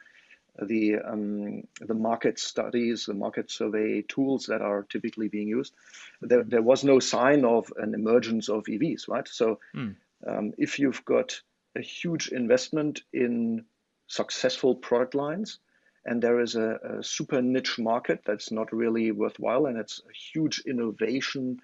the 0.62 0.96
um, 1.00 1.64
the 1.82 1.94
market 1.94 2.40
studies, 2.40 3.06
the 3.06 3.14
market 3.14 3.52
survey 3.52 4.02
tools 4.04 4.46
that 4.46 4.62
are 4.62 4.84
typically 4.84 5.28
being 5.28 5.48
used. 5.48 5.74
There, 6.22 6.44
there 6.44 6.62
was 6.62 6.84
no 6.84 7.00
sign 7.00 7.44
of 7.46 7.72
an 7.78 7.94
emergence 7.94 8.50
of 8.50 8.64
EVs, 8.64 9.08
right? 9.08 9.28
So, 9.28 9.60
mm. 9.76 9.96
um, 10.26 10.54
if 10.58 10.80
you've 10.80 11.04
got 11.06 11.42
a 11.76 11.82
huge 11.82 12.30
investment 12.30 13.02
in 13.12 13.66
successful 14.08 14.76
product 14.76 15.16
lines, 15.16 15.60
and 16.06 16.22
there 16.22 16.40
is 16.40 16.56
a, 16.56 16.80
a, 16.84 17.04
super 17.04 17.42
niche 17.42 17.80
market 17.80 18.22
that's 18.26 18.52
not 18.52 18.72
really 18.72 19.12
worthwhile, 19.12 19.66
and 19.66 19.78
it's 19.78 20.02
a 20.08 20.14
huge 20.14 20.62
innovation 20.68 21.60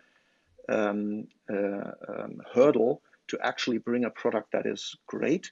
um, 0.67 1.27
uh, 1.50 1.91
um, 2.07 2.41
hurdle 2.53 3.01
to 3.27 3.38
actually 3.41 3.77
bring 3.77 4.03
a 4.05 4.10
product 4.10 4.51
that 4.51 4.65
is 4.65 4.95
great, 5.07 5.51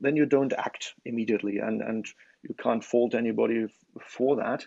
then 0.00 0.16
you 0.16 0.26
don't 0.26 0.52
act 0.52 0.94
immediately, 1.04 1.58
and 1.58 1.80
and 1.80 2.06
you 2.42 2.54
can't 2.58 2.84
fault 2.84 3.14
anybody 3.14 3.66
for 4.00 4.36
that 4.36 4.66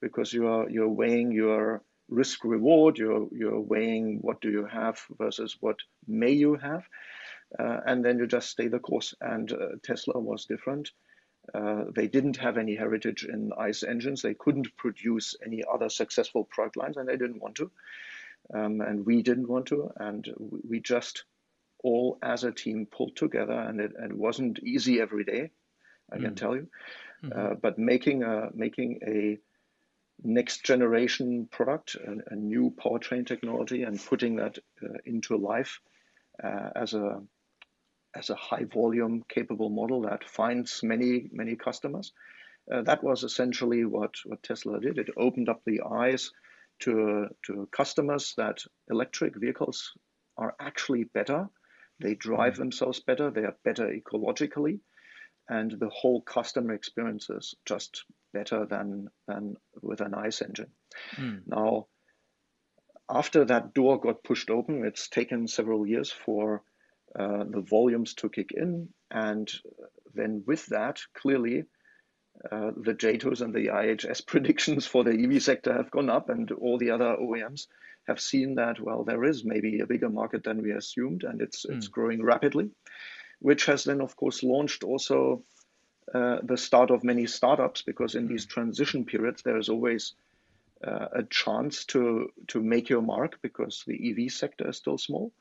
because 0.00 0.32
you 0.32 0.46
are 0.46 0.70
you're 0.70 0.88
weighing 0.88 1.32
your 1.32 1.82
risk 2.08 2.44
reward, 2.44 2.98
you're 2.98 3.28
you're 3.32 3.60
weighing 3.60 4.18
what 4.20 4.40
do 4.40 4.50
you 4.50 4.64
have 4.64 5.00
versus 5.18 5.56
what 5.60 5.76
may 6.06 6.30
you 6.30 6.54
have, 6.54 6.84
uh, 7.58 7.80
and 7.84 8.04
then 8.04 8.18
you 8.18 8.26
just 8.26 8.48
stay 8.48 8.68
the 8.68 8.78
course. 8.78 9.12
And 9.20 9.52
uh, 9.52 9.56
Tesla 9.82 10.20
was 10.20 10.44
different 10.44 10.92
Uh, 11.54 11.84
they 11.94 12.08
didn't 12.08 12.36
have 12.36 12.58
any 12.58 12.74
heritage 12.76 13.24
in 13.24 13.52
ICE 13.56 13.82
engines. 13.82 14.22
They 14.22 14.34
couldn't 14.34 14.76
produce 14.76 15.34
any 15.44 15.62
other 15.70 15.88
successful 15.88 16.44
product 16.44 16.76
lines, 16.76 16.96
and 16.96 17.08
they 17.08 17.16
didn't 17.16 17.40
want 17.40 17.56
to. 17.56 17.70
Um, 18.54 18.80
and 18.80 19.04
we 19.04 19.22
didn't 19.22 19.48
want 19.48 19.66
to. 19.66 19.90
And 19.96 20.28
we 20.38 20.80
just 20.80 21.24
all, 21.82 22.18
as 22.22 22.44
a 22.44 22.52
team, 22.52 22.86
pulled 22.86 23.16
together, 23.16 23.52
and 23.52 23.80
it, 23.80 23.92
and 23.96 24.12
it 24.12 24.18
wasn't 24.18 24.58
easy 24.60 25.00
every 25.00 25.24
day. 25.24 25.50
I 26.10 26.16
mm. 26.16 26.22
can 26.22 26.34
tell 26.34 26.54
you. 26.54 26.68
Mm-hmm. 27.24 27.38
Uh, 27.38 27.54
but 27.54 27.78
making 27.78 28.22
a 28.22 28.50
making 28.54 29.00
a 29.06 29.38
next 30.22 30.64
generation 30.64 31.48
product, 31.50 31.94
a, 31.94 32.32
a 32.32 32.36
new 32.36 32.70
powertrain 32.70 33.26
technology, 33.26 33.82
and 33.82 34.04
putting 34.04 34.36
that 34.36 34.58
uh, 34.82 34.98
into 35.04 35.36
life 35.36 35.80
uh, 36.42 36.70
as 36.74 36.94
a 36.94 37.22
as 38.14 38.30
a 38.30 38.34
high 38.34 38.64
volume 38.64 39.22
capable 39.28 39.70
model 39.70 40.02
that 40.02 40.28
finds 40.28 40.82
many 40.82 41.28
many 41.32 41.56
customers. 41.56 42.12
Uh, 42.72 42.82
that 42.82 43.02
was 43.02 43.24
essentially 43.24 43.84
what, 43.84 44.14
what 44.26 44.42
Tesla 44.42 44.78
did. 44.80 44.98
It 44.98 45.08
opened 45.16 45.48
up 45.48 45.62
the 45.64 45.80
eyes 45.90 46.30
to, 46.80 47.28
to 47.46 47.68
customers 47.72 48.34
that 48.36 48.58
electric 48.90 49.36
vehicles 49.36 49.92
are 50.36 50.54
actually 50.60 51.04
better. 51.04 51.48
They 52.00 52.14
drive 52.14 52.54
mm. 52.54 52.58
themselves 52.58 53.00
better. 53.00 53.30
They 53.30 53.44
are 53.44 53.56
better 53.64 53.88
ecologically, 53.88 54.80
and 55.48 55.70
the 55.70 55.88
whole 55.88 56.20
customer 56.20 56.74
experience 56.74 57.30
is 57.30 57.54
just 57.64 58.04
better 58.32 58.66
than 58.66 59.08
than 59.26 59.56
with 59.82 60.00
an 60.00 60.14
ICE 60.14 60.42
engine. 60.42 60.70
Mm. 61.16 61.42
Now, 61.46 61.86
after 63.10 63.44
that 63.46 63.74
door 63.74 63.98
got 63.98 64.22
pushed 64.22 64.50
open, 64.50 64.84
it's 64.84 65.08
taken 65.08 65.48
several 65.48 65.86
years 65.86 66.12
for 66.12 66.62
uh, 67.18 67.44
the 67.48 67.60
volumes 67.60 68.14
to 68.14 68.28
kick 68.28 68.52
in. 68.52 68.88
And 69.10 69.50
then 70.14 70.42
with 70.46 70.66
that, 70.66 71.00
clearly, 71.14 71.64
uh, 72.50 72.70
the 72.76 72.94
JATOs 72.94 73.40
and 73.40 73.54
the 73.54 73.68
IHS 73.68 74.26
predictions 74.26 74.86
for 74.86 75.04
the 75.04 75.10
EV 75.10 75.42
sector 75.42 75.72
have 75.72 75.90
gone 75.90 76.10
up, 76.10 76.28
and 76.28 76.50
all 76.52 76.78
the 76.78 76.90
other 76.90 77.16
OEMs 77.20 77.66
have 78.06 78.20
seen 78.20 78.54
that, 78.54 78.80
well, 78.80 79.04
there 79.04 79.24
is 79.24 79.44
maybe 79.44 79.80
a 79.80 79.86
bigger 79.86 80.08
market 80.08 80.44
than 80.44 80.62
we 80.62 80.72
assumed, 80.72 81.24
and 81.24 81.40
it's, 81.40 81.66
mm. 81.66 81.76
it's 81.76 81.88
growing 81.88 82.22
rapidly, 82.22 82.70
which 83.40 83.66
has 83.66 83.84
then, 83.84 84.00
of 84.00 84.16
course, 84.16 84.42
launched 84.42 84.84
also 84.84 85.42
uh, 86.14 86.38
the 86.42 86.56
start 86.56 86.90
of 86.90 87.04
many 87.04 87.26
startups, 87.26 87.82
because 87.82 88.14
in 88.14 88.26
these 88.26 88.46
transition 88.46 89.04
periods, 89.04 89.42
there 89.42 89.58
is 89.58 89.68
always 89.68 90.14
uh, 90.86 91.08
a 91.12 91.22
chance 91.24 91.84
to, 91.86 92.30
to 92.46 92.62
make 92.62 92.88
your 92.88 93.02
mark 93.02 93.38
because 93.42 93.82
the 93.86 94.10
EV 94.10 94.30
sector 94.30 94.68
is 94.68 94.76
still 94.76 94.96
small 94.96 95.32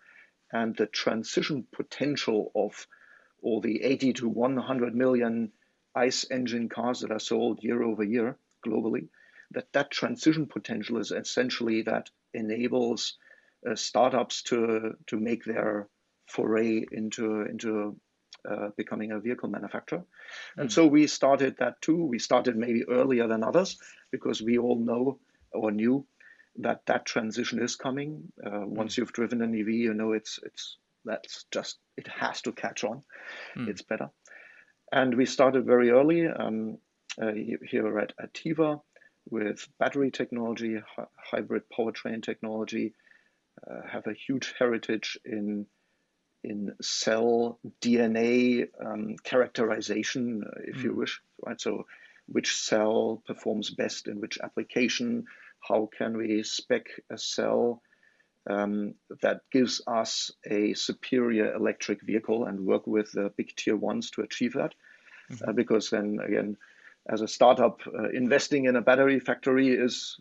and 0.52 0.76
the 0.76 0.86
transition 0.88 1.66
potential 1.72 2.52
of 2.56 2.88
all 3.42 3.62
the 3.62 3.84
80 3.84 4.14
to 4.14 4.30
100 4.30 4.96
million 4.96 5.52
ICE 5.96 6.26
engine 6.32 6.70
cars 6.70 7.02
that 7.02 7.12
are 7.12 7.20
sold 7.20 7.64
year 7.64 7.84
over 7.84 8.04
year 8.04 8.38
globally, 8.66 9.08
that 9.52 9.72
that 9.74 9.92
transition 9.92 10.46
potential 10.46 10.98
is 10.98 11.12
essentially 11.12 11.82
that 11.84 12.10
enables 12.34 13.18
uh, 13.68 13.76
startups 13.76 14.44
to 14.44 14.96
to 15.08 15.20
make 15.20 15.44
their 15.46 15.88
foray 16.28 16.86
into 16.92 17.42
into 17.42 17.96
uh, 18.48 18.70
becoming 18.78 19.12
a 19.12 19.20
vehicle 19.20 19.50
manufacturer. 19.50 20.04
And 20.56 20.72
so 20.72 20.86
we 20.86 21.08
started 21.08 21.58
that 21.58 21.82
too. 21.82 22.06
We 22.06 22.20
started 22.20 22.56
maybe 22.56 22.88
earlier 22.88 23.28
than 23.28 23.44
others 23.44 23.78
because 24.12 24.42
we 24.42 24.58
all 24.58 24.78
know 24.78 25.20
or 25.52 25.72
knew 25.72 26.06
that 26.60 26.82
that 26.88 27.06
transition 27.06 27.62
is 27.62 27.76
coming. 27.76 28.32
Uh, 28.44 28.62
once 28.66 28.96
mm. 28.96 28.98
you've 28.98 29.14
driven 29.14 29.42
an 29.42 29.60
EV, 29.60 29.70
you 29.70 29.94
know 29.94 30.14
it's 30.14 30.40
it's 30.44 30.78
that's 31.06 31.46
just 31.52 31.78
it 31.98 32.08
has 32.08 32.42
to 32.44 32.52
catch 32.52 32.84
on. 32.84 33.04
Mm. 33.58 33.70
It's 33.70 33.82
better, 33.82 34.10
and 34.92 35.16
we 35.16 35.26
started 35.26 35.66
very 35.66 35.92
early 35.92 36.28
um, 36.28 36.78
uh, 37.22 37.32
here 37.32 38.00
at 38.00 38.14
Atieva 38.18 38.82
with 39.30 39.68
battery 39.80 40.12
technology, 40.12 40.78
hybrid 41.16 41.64
powertrain 41.78 42.24
technology. 42.24 42.94
Uh, 43.68 43.88
have 43.92 44.06
a 44.06 44.14
huge 44.14 44.54
heritage 44.60 45.18
in 45.26 45.66
in 46.44 46.74
cell 46.82 47.60
DNA 47.82 48.68
um, 48.84 49.16
characterization, 49.24 50.44
uh, 50.46 50.62
if 50.64 50.78
mm. 50.78 50.84
you 50.84 50.96
wish. 50.96 51.22
Right, 51.46 51.60
so 51.60 51.86
which 52.28 52.56
cell 52.56 53.24
performs 53.26 53.70
best 53.70 54.08
in 54.08 54.20
which 54.20 54.38
application 54.42 55.26
how 55.68 55.90
can 55.98 56.18
we 56.18 56.44
spec 56.44 56.88
a 57.12 57.18
cell 57.18 57.82
um, 58.50 58.96
that 59.22 59.42
gives 59.52 59.82
us 59.88 60.32
a 60.50 60.74
superior 60.74 61.54
electric 61.54 62.02
vehicle 62.02 62.46
and 62.46 62.66
work 62.66 62.88
with 62.88 63.12
the 63.12 63.32
big 63.36 63.56
tier 63.56 63.76
ones 63.76 64.12
to 64.12 64.22
achieve 64.22 64.54
that. 64.54 64.74
Mm-hmm. 65.32 65.50
Uh, 65.50 65.54
because 65.54 65.90
then 65.90 66.20
again, 66.26 66.58
as 67.10 67.22
a 67.22 67.28
startup, 67.28 67.82
uh, 67.88 68.10
investing 68.10 68.66
in 68.66 68.76
a 68.76 68.82
battery 68.82 69.20
factory 69.20 69.70
is 69.70 70.20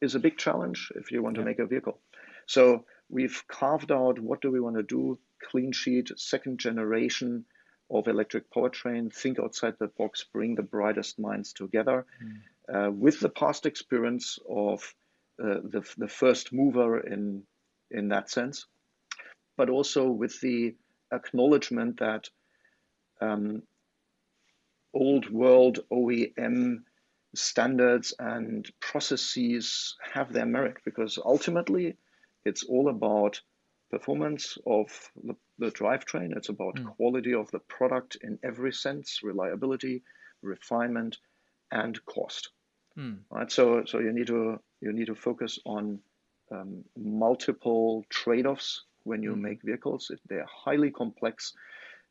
is 0.00 0.16
a 0.16 0.20
big 0.20 0.36
challenge 0.36 0.90
if 0.96 1.12
you 1.12 1.22
want 1.22 1.36
yeah. 1.36 1.42
to 1.42 1.46
make 1.46 1.60
a 1.60 1.66
vehicle. 1.66 2.00
So 2.46 2.84
we've 3.08 3.44
carved 3.46 3.92
out 3.92 4.18
what 4.18 4.40
do 4.40 4.50
we 4.50 4.58
want 4.58 4.76
to 4.76 4.82
do, 4.82 5.18
clean 5.50 5.70
sheet, 5.70 6.10
second 6.16 6.58
generation 6.58 7.44
of 7.88 8.08
electric 8.08 8.50
powertrain, 8.50 9.14
think 9.14 9.38
outside 9.38 9.74
the 9.78 9.86
box, 9.86 10.24
bring 10.32 10.56
the 10.56 10.62
brightest 10.62 11.20
minds 11.20 11.52
together. 11.52 12.04
Mm 12.20 12.40
uh, 12.72 12.90
with 12.90 13.20
the 13.20 13.28
past 13.28 13.66
experience 13.66 14.38
of 14.48 14.94
uh, 15.42 15.60
the, 15.64 15.84
the 15.98 16.08
first 16.08 16.52
mover 16.52 17.00
in, 17.00 17.42
in 17.90 18.08
that 18.08 18.30
sense, 18.30 18.66
but 19.56 19.70
also 19.70 20.08
with 20.08 20.40
the 20.40 20.74
acknowledgement 21.12 21.98
that 21.98 22.28
um, 23.20 23.62
old 24.94 25.30
world 25.30 25.80
OEM 25.92 26.82
standards 27.34 28.12
and 28.18 28.70
processes 28.80 29.96
have 30.12 30.32
their 30.32 30.46
merit 30.46 30.76
because 30.84 31.18
ultimately 31.24 31.96
it's 32.44 32.64
all 32.64 32.88
about 32.88 33.40
performance 33.90 34.58
of 34.66 34.88
the, 35.22 35.34
the 35.58 35.70
drivetrain, 35.70 36.36
it's 36.36 36.48
about 36.48 36.76
mm. 36.76 36.86
quality 36.96 37.34
of 37.34 37.50
the 37.50 37.58
product 37.58 38.16
in 38.22 38.38
every 38.42 38.72
sense, 38.72 39.20
reliability, 39.22 40.02
refinement, 40.42 41.18
and 41.72 42.04
cost. 42.04 42.50
Mm. 42.96 43.20
Right. 43.30 43.50
So 43.50 43.84
so 43.86 43.98
you 43.98 44.12
need 44.12 44.28
to 44.28 44.60
you 44.80 44.92
need 44.92 45.06
to 45.06 45.14
focus 45.14 45.58
on 45.64 45.98
um, 46.50 46.84
multiple 46.96 48.04
trade-offs 48.10 48.84
when 49.04 49.22
you 49.22 49.32
mm. 49.32 49.40
make 49.40 49.62
vehicles. 49.62 50.10
They're 50.28 50.46
highly 50.48 50.90
complex, 50.90 51.54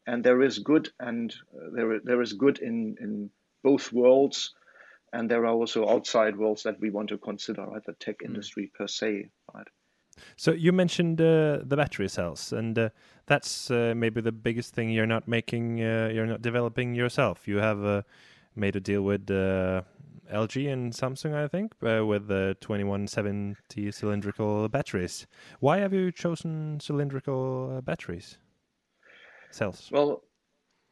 and 0.07 0.23
there 0.23 0.41
is 0.41 0.59
good 0.59 0.89
and 0.99 1.33
uh, 1.55 1.69
there 1.73 1.99
there 2.03 2.21
is 2.21 2.33
good 2.33 2.59
in 2.59 2.97
in 2.99 3.29
both 3.63 3.93
worlds, 3.93 4.53
and 5.13 5.29
there 5.29 5.45
are 5.45 5.53
also 5.53 5.87
outside 5.87 6.35
worlds 6.35 6.63
that 6.63 6.79
we 6.79 6.89
want 6.89 7.09
to 7.09 7.17
consider. 7.17 7.63
Right, 7.65 7.85
the 7.85 7.93
tech 7.93 8.19
mm. 8.19 8.25
industry 8.25 8.71
per 8.75 8.87
se. 8.87 9.29
Right. 9.53 9.67
So 10.35 10.51
you 10.51 10.71
mentioned 10.71 11.21
uh, 11.21 11.59
the 11.63 11.77
battery 11.77 12.09
cells, 12.09 12.51
and 12.51 12.77
uh, 12.77 12.89
that's 13.27 13.71
uh, 13.71 13.93
maybe 13.95 14.21
the 14.21 14.31
biggest 14.31 14.73
thing 14.73 14.89
you're 14.89 15.05
not 15.05 15.27
making. 15.27 15.79
Uh, 15.81 16.09
you're 16.13 16.25
not 16.25 16.41
developing 16.41 16.95
yourself. 16.95 17.47
You 17.47 17.57
have 17.57 17.83
uh, 17.85 18.01
made 18.55 18.75
a 18.75 18.79
deal 18.79 19.01
with 19.01 19.29
uh, 19.29 19.81
LG 20.31 20.71
and 20.71 20.93
Samsung, 20.93 21.33
I 21.35 21.47
think, 21.47 21.73
uh, 21.83 22.05
with 22.05 22.27
the 22.27 22.55
2170 22.61 23.91
cylindrical 23.91 24.69
batteries. 24.69 25.27
Why 25.59 25.79
have 25.79 25.93
you 25.93 26.11
chosen 26.11 26.79
cylindrical 26.79 27.77
uh, 27.77 27.81
batteries 27.81 28.37
cells? 29.51 29.89
Well, 29.91 30.23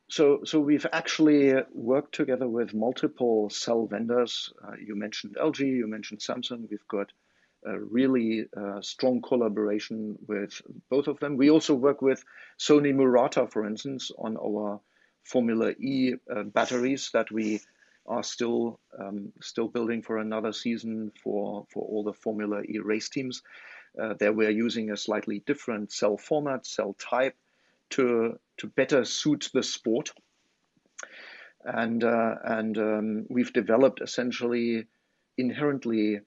so 0.10 0.42
so 0.44 0.60
we've 0.60 0.86
actually 0.92 1.54
worked 1.74 2.16
together 2.16 2.48
with 2.48 2.74
multiple 2.74 3.50
cell 3.50 3.86
vendors. 3.86 4.52
Uh, 4.64 4.74
you 4.86 4.96
mentioned 4.96 5.38
LG, 5.42 5.60
you 5.60 5.88
mentioned 5.88 6.20
Samsung. 6.20 6.70
We've 6.70 6.88
got 6.88 7.12
a 7.66 7.80
really 7.80 8.46
uh, 8.56 8.82
strong 8.82 9.22
collaboration 9.22 10.18
with 10.28 10.62
both 10.90 11.08
of 11.08 11.20
them. 11.20 11.38
We 11.38 11.50
also 11.50 11.74
work 11.74 12.02
with 12.02 12.24
Sony 12.58 12.94
Murata, 12.94 13.48
for 13.48 13.66
instance, 13.66 14.12
on 14.18 14.38
our 14.38 14.80
Formula 15.24 15.72
E 15.72 16.16
uh, 16.30 16.44
batteries 16.44 17.12
that 17.14 17.32
we 17.32 17.62
are 18.06 18.24
still 18.24 18.80
um, 18.98 19.32
still 19.42 19.68
building 19.68 20.02
for 20.02 20.18
another 20.18 20.52
season 20.52 21.12
for 21.24 21.66
for 21.70 21.84
all 21.84 22.04
the 22.04 22.14
Formula 22.14 22.62
E 22.62 22.80
race 22.80 23.10
teams. 23.10 23.44
Uh, 24.00 24.14
there 24.20 24.34
we're 24.34 24.50
using 24.50 24.92
a 24.92 24.98
slightly 24.98 25.40
different 25.46 25.92
cell 25.92 26.18
format, 26.18 26.66
cell 26.66 26.96
type, 27.00 27.36
to 27.92 28.40
to 28.58 28.68
better 28.68 29.06
suit 29.06 29.50
the 29.54 29.64
sport. 29.64 30.12
And 31.64 32.04
uh, 32.04 32.36
and 32.44 32.78
um, 32.78 33.26
we've 33.30 33.54
developed 33.54 34.02
essentially 34.02 34.88
inherently 35.38 36.22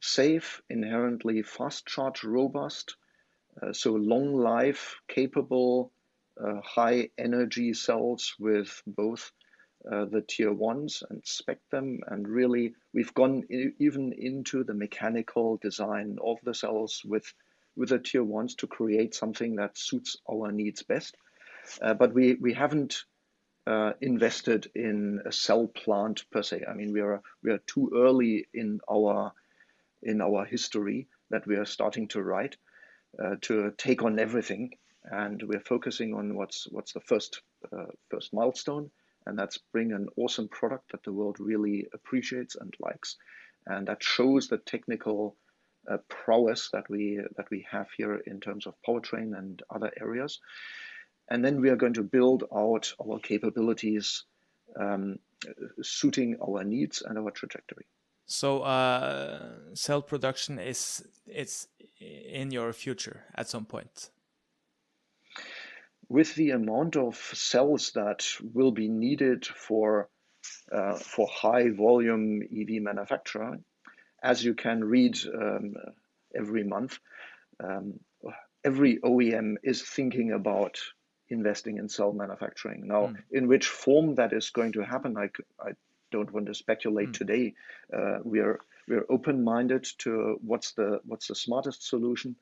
safe, 0.00 0.60
inherently 0.68 1.42
fast 1.42 1.86
charge 1.86 2.24
robust, 2.24 2.96
uh, 3.62 3.72
so 3.72 3.92
long 3.92 4.34
life 4.34 4.96
capable, 5.08 5.90
high 6.62 7.10
energy 7.18 7.74
cells 7.74 8.34
with 8.38 8.82
both 8.86 9.32
uh, 9.90 10.06
the 10.06 10.22
tier 10.22 10.52
ones 10.52 11.02
and 11.10 11.22
spec 11.24 11.58
them. 11.70 12.00
And 12.06 12.26
really, 12.26 12.74
we've 12.92 13.12
gone 13.14 13.44
even 13.78 14.12
into 14.12 14.64
the 14.64 14.74
mechanical 14.74 15.58
design 15.58 16.18
of 16.24 16.38
the 16.42 16.54
cells 16.54 17.02
with 17.04 17.32
with 17.76 17.88
the 17.88 17.98
tier 17.98 18.22
ones 18.22 18.54
to 18.54 18.66
create 18.66 19.14
something 19.14 19.56
that 19.56 19.76
suits 19.76 20.16
our 20.30 20.52
needs 20.52 20.82
best. 20.82 21.16
Uh, 21.82 21.94
but 21.94 22.14
we 22.14 22.34
we 22.34 22.54
haven't 22.54 23.04
uh, 23.66 23.92
invested 24.00 24.70
in 24.74 25.20
a 25.26 25.32
cell 25.32 25.66
plant 25.66 26.24
per 26.30 26.42
se. 26.42 26.64
I 26.68 26.74
mean, 26.74 26.92
we 26.92 27.00
are 27.00 27.22
we 27.42 27.50
are 27.50 27.60
too 27.66 27.90
early 27.94 28.46
in 28.54 28.80
our 28.90 29.32
in 30.02 30.20
our 30.20 30.44
history 30.44 31.08
that 31.30 31.46
we 31.46 31.56
are 31.56 31.64
starting 31.64 32.08
to 32.08 32.22
write 32.22 32.56
uh, 33.22 33.36
to 33.42 33.72
take 33.76 34.02
on 34.02 34.18
everything, 34.18 34.76
and 35.10 35.42
we're 35.42 35.60
focusing 35.60 36.14
on 36.14 36.34
what's 36.34 36.66
what's 36.70 36.92
the 36.92 37.00
first 37.00 37.42
uh, 37.72 37.86
first 38.10 38.32
milestone, 38.32 38.90
and 39.26 39.38
that's 39.38 39.58
bring 39.72 39.92
an 39.92 40.08
awesome 40.16 40.48
product 40.48 40.92
that 40.92 41.02
the 41.02 41.12
world 41.12 41.36
really 41.38 41.86
appreciates 41.92 42.56
and 42.56 42.74
likes, 42.80 43.16
and 43.66 43.88
that 43.88 44.02
shows 44.02 44.48
the 44.48 44.58
technical 44.58 45.36
uh, 45.90 45.98
prowess 46.08 46.70
that 46.72 46.88
we 46.88 47.20
that 47.36 47.50
we 47.50 47.66
have 47.70 47.88
here 47.96 48.16
in 48.26 48.40
terms 48.40 48.66
of 48.66 48.74
powertrain 48.86 49.36
and 49.36 49.62
other 49.70 49.92
areas. 50.00 50.40
And 51.28 51.44
then 51.44 51.60
we 51.60 51.70
are 51.70 51.76
going 51.76 51.94
to 51.94 52.02
build 52.02 52.44
out 52.54 52.92
our 53.00 53.18
capabilities 53.18 54.24
um, 54.78 55.18
suiting 55.82 56.36
our 56.42 56.64
needs 56.64 57.02
and 57.02 57.18
our 57.18 57.30
trajectory. 57.30 57.86
So 58.26 58.62
uh, 58.62 59.74
cell 59.74 60.02
production 60.02 60.58
is 60.58 61.06
it's 61.26 61.68
in 62.00 62.50
your 62.50 62.72
future 62.72 63.24
at 63.34 63.48
some 63.48 63.64
point. 63.64 64.10
With 66.14 66.36
the 66.36 66.50
amount 66.50 66.96
of 66.96 67.16
cells 67.16 67.90
that 67.96 68.24
will 68.40 68.70
be 68.70 68.88
needed 68.88 69.44
for 69.44 70.08
uh, 70.70 70.94
for 70.94 71.26
high 71.26 71.70
volume 71.70 72.40
EV 72.40 72.80
manufacturing, 72.82 73.64
as 74.22 74.44
you 74.44 74.54
can 74.54 74.84
read 74.84 75.18
um, 75.26 75.74
every 76.32 76.62
month, 76.62 77.00
um, 77.58 77.98
every 78.62 78.98
OEM 78.98 79.56
is 79.64 79.82
thinking 79.82 80.30
about 80.30 80.78
investing 81.30 81.78
in 81.78 81.88
cell 81.88 82.12
manufacturing. 82.12 82.86
Now, 82.86 83.08
mm. 83.08 83.16
in 83.32 83.48
which 83.48 83.66
form 83.66 84.14
that 84.14 84.32
is 84.32 84.50
going 84.50 84.72
to 84.74 84.82
happen, 84.82 85.16
I, 85.16 85.30
I 85.60 85.72
don't 86.12 86.32
want 86.32 86.46
to 86.46 86.54
speculate 86.54 87.08
mm. 87.08 87.18
today. 87.18 87.54
Uh, 87.92 88.18
we 88.22 88.38
are 88.38 88.60
we 88.86 88.94
are 88.94 89.06
open-minded 89.10 89.84
to 90.04 90.38
what's 90.42 90.74
the 90.74 91.00
what's 91.04 91.26
the 91.26 91.34
smartest 91.34 91.88
solution. 91.88 92.36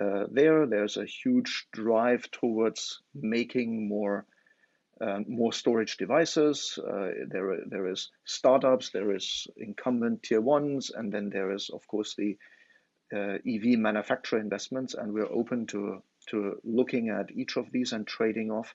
Uh, 0.00 0.24
there, 0.30 0.66
there's 0.66 0.96
a 0.96 1.04
huge 1.04 1.66
drive 1.72 2.30
towards 2.30 3.02
making 3.14 3.88
more 3.88 4.26
um, 5.00 5.24
more 5.28 5.52
storage 5.52 5.96
devices. 5.96 6.76
Uh, 6.78 7.10
there, 7.28 7.58
there 7.68 7.86
is 7.86 8.10
startups, 8.24 8.90
there 8.90 9.14
is 9.14 9.46
incumbent 9.56 10.24
tier 10.24 10.40
ones, 10.40 10.90
and 10.90 11.12
then 11.12 11.30
there 11.30 11.52
is, 11.52 11.70
of 11.70 11.86
course, 11.86 12.16
the 12.16 12.36
uh, 13.14 13.38
EV 13.46 13.78
manufacturer 13.78 14.40
investments. 14.40 14.94
And 14.94 15.12
we're 15.12 15.32
open 15.32 15.66
to 15.68 16.02
to 16.30 16.56
looking 16.64 17.08
at 17.08 17.30
each 17.30 17.56
of 17.56 17.70
these 17.72 17.92
and 17.92 18.06
trading 18.06 18.50
off 18.50 18.74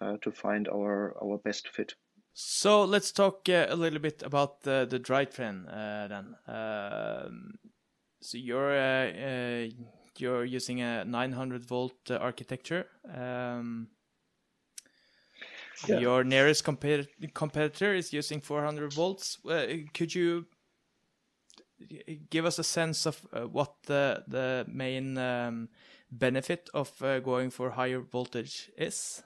uh, 0.00 0.16
to 0.22 0.30
find 0.30 0.68
our 0.68 1.14
our 1.22 1.38
best 1.38 1.68
fit. 1.68 1.94
So 2.34 2.84
let's 2.84 3.12
talk 3.12 3.48
uh, 3.48 3.66
a 3.68 3.76
little 3.76 4.00
bit 4.00 4.22
about 4.22 4.62
the 4.62 4.86
the 4.88 5.00
drivetrain 5.00 5.66
uh, 5.68 6.08
then. 6.08 6.36
Um, 6.46 7.54
so 8.20 8.36
you're 8.36 8.76
uh, 8.76 9.10
uh, 9.10 9.68
you're 10.20 10.44
using 10.44 10.80
a 10.80 11.04
900 11.04 11.64
volt 11.64 11.94
uh, 12.10 12.16
architecture. 12.16 12.86
Um, 13.12 13.88
yeah. 15.86 15.98
Your 15.98 16.24
nearest 16.24 16.64
compet 16.64 17.06
competitor 17.34 17.94
is 17.94 18.12
using 18.12 18.40
400 18.40 18.92
volts. 18.92 19.38
could 19.92 20.14
you 20.14 20.46
give 22.30 22.46
us 22.46 22.58
a 22.58 22.64
sense 22.64 23.06
of 23.06 23.26
what 23.52 23.74
the 23.84 24.24
the 24.26 24.64
main 24.68 25.18
um, 25.18 25.68
benefit 26.10 26.70
of 26.72 26.90
uh, 27.02 27.20
going 27.20 27.50
for 27.50 27.70
higher 27.70 28.00
voltage 28.00 28.70
is? 28.76 29.22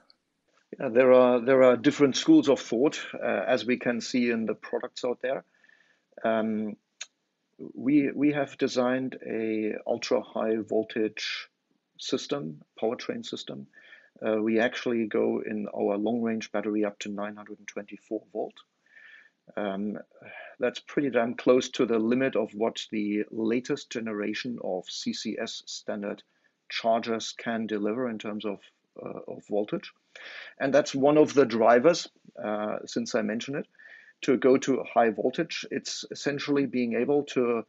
Yeah, 0.79 0.89
there 0.89 1.13
are 1.13 1.41
there 1.41 1.63
are 1.63 1.77
different 1.77 2.17
schools 2.17 2.49
of 2.49 2.61
thought, 2.61 3.01
uh, 3.15 3.45
as 3.47 3.65
we 3.65 3.77
can 3.77 4.01
see 4.01 4.31
in 4.31 4.47
the 4.47 4.55
products 4.55 5.05
out 5.05 5.21
there. 5.23 5.45
Um, 6.25 6.77
we 7.75 8.11
we 8.13 8.33
have 8.33 8.57
designed 8.59 9.19
a 9.27 9.75
ultra 9.87 10.23
high 10.23 10.57
voltage 10.57 11.49
system, 11.99 12.63
powertrain 12.81 13.25
system. 13.25 13.67
Uh, 14.27 14.43
we 14.43 14.59
actually 14.59 15.07
go 15.07 15.43
in 15.45 15.67
our 15.75 15.97
long 15.97 16.21
range 16.23 16.53
battery 16.53 16.85
up 16.85 16.99
to 16.99 17.09
924 17.09 18.23
volt. 18.33 18.55
Um, 19.57 19.99
that's 20.59 20.81
pretty 20.81 21.11
damn 21.11 21.35
close 21.35 21.71
to 21.71 21.87
the 21.87 21.99
limit 21.99 22.37
of 22.37 22.53
what 22.55 22.87
the 22.91 23.25
latest 23.31 23.91
generation 23.91 24.59
of 24.63 24.85
CCS 24.85 25.69
standard 25.69 26.23
chargers 26.69 27.33
can 27.33 27.67
deliver 27.67 28.09
in 28.09 28.19
terms 28.19 28.45
of, 28.45 28.61
uh, 29.03 29.21
of 29.27 29.43
voltage. 29.49 29.93
And 30.61 30.73
that's 30.73 30.95
one 30.95 31.19
of 31.19 31.35
the 31.35 31.47
drivers, 31.47 32.09
uh, 32.43 32.79
since 32.87 33.15
I 33.15 33.23
mentioned 33.23 33.57
it, 33.57 33.67
to 34.23 34.37
go 34.37 34.57
to 34.57 34.81
a 34.81 34.85
high 34.85 35.11
voltage. 35.11 35.65
It's 35.71 36.05
essentially 36.11 36.67
being 36.67 36.95
able 36.95 37.25
to 37.35 37.65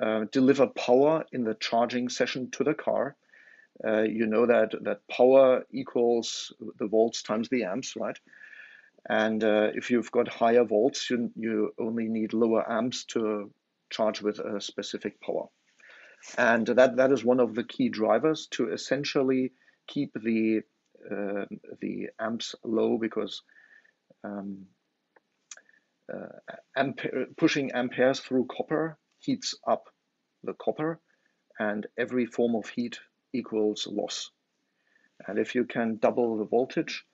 uh, 0.00 0.24
deliver 0.32 0.66
power 0.66 1.24
in 1.32 1.44
the 1.44 1.54
charging 1.54 2.08
session 2.08 2.50
to 2.52 2.64
the 2.64 2.74
car. 2.74 3.16
Uh, 3.84 4.02
you 4.02 4.26
know 4.26 4.46
that, 4.46 4.72
that 4.82 5.06
power 5.08 5.64
equals 5.70 6.52
the 6.78 6.86
volts 6.86 7.22
times 7.22 7.48
the 7.48 7.64
amps, 7.64 7.96
right? 7.96 8.18
And 9.08 9.42
uh, 9.42 9.70
if 9.74 9.90
you've 9.90 10.10
got 10.10 10.28
higher 10.28 10.64
volts, 10.64 11.10
you, 11.10 11.30
you 11.36 11.74
only 11.78 12.08
need 12.08 12.32
lower 12.32 12.70
amps 12.70 13.04
to 13.06 13.50
charge 13.90 14.22
with 14.22 14.38
a 14.38 14.60
specific 14.60 15.20
power 15.20 15.48
and 16.38 16.66
that 16.66 16.96
that 16.96 17.12
is 17.12 17.24
one 17.24 17.40
of 17.40 17.54
the 17.54 17.64
key 17.64 17.88
drivers 17.88 18.46
to 18.46 18.72
essentially 18.72 19.52
keep 19.86 20.12
the 20.14 20.62
uh, 21.10 21.44
the 21.80 22.08
amps 22.18 22.54
low 22.64 22.96
because 22.96 23.42
um, 24.22 24.66
uh, 26.12 26.84
pushing 27.36 27.72
amperes 27.72 28.20
through 28.20 28.46
copper 28.46 28.98
heats 29.18 29.54
up 29.66 29.88
the 30.42 30.54
copper, 30.54 31.00
and 31.58 31.86
every 31.96 32.26
form 32.26 32.54
of 32.54 32.68
heat 32.68 32.98
equals 33.32 33.86
loss. 33.86 34.30
And 35.26 35.38
if 35.38 35.54
you 35.54 35.64
can 35.64 35.96
double 35.96 36.36
the 36.36 36.44
voltage, 36.44 37.04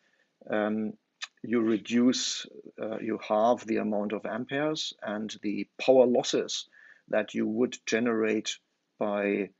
um, 0.51 0.95
you 1.43 1.61
reduce, 1.61 2.47
uh, 2.81 2.99
you 2.99 3.19
halve 3.27 3.67
the 3.67 3.77
amount 3.77 4.13
of 4.13 4.27
amperes, 4.27 4.93
and 5.03 5.35
the 5.43 5.69
power 5.81 6.07
losses 6.07 6.69
that 7.09 7.35
you 7.35 7.47
would 7.47 7.77
generate 7.87 8.59
by 8.99 9.51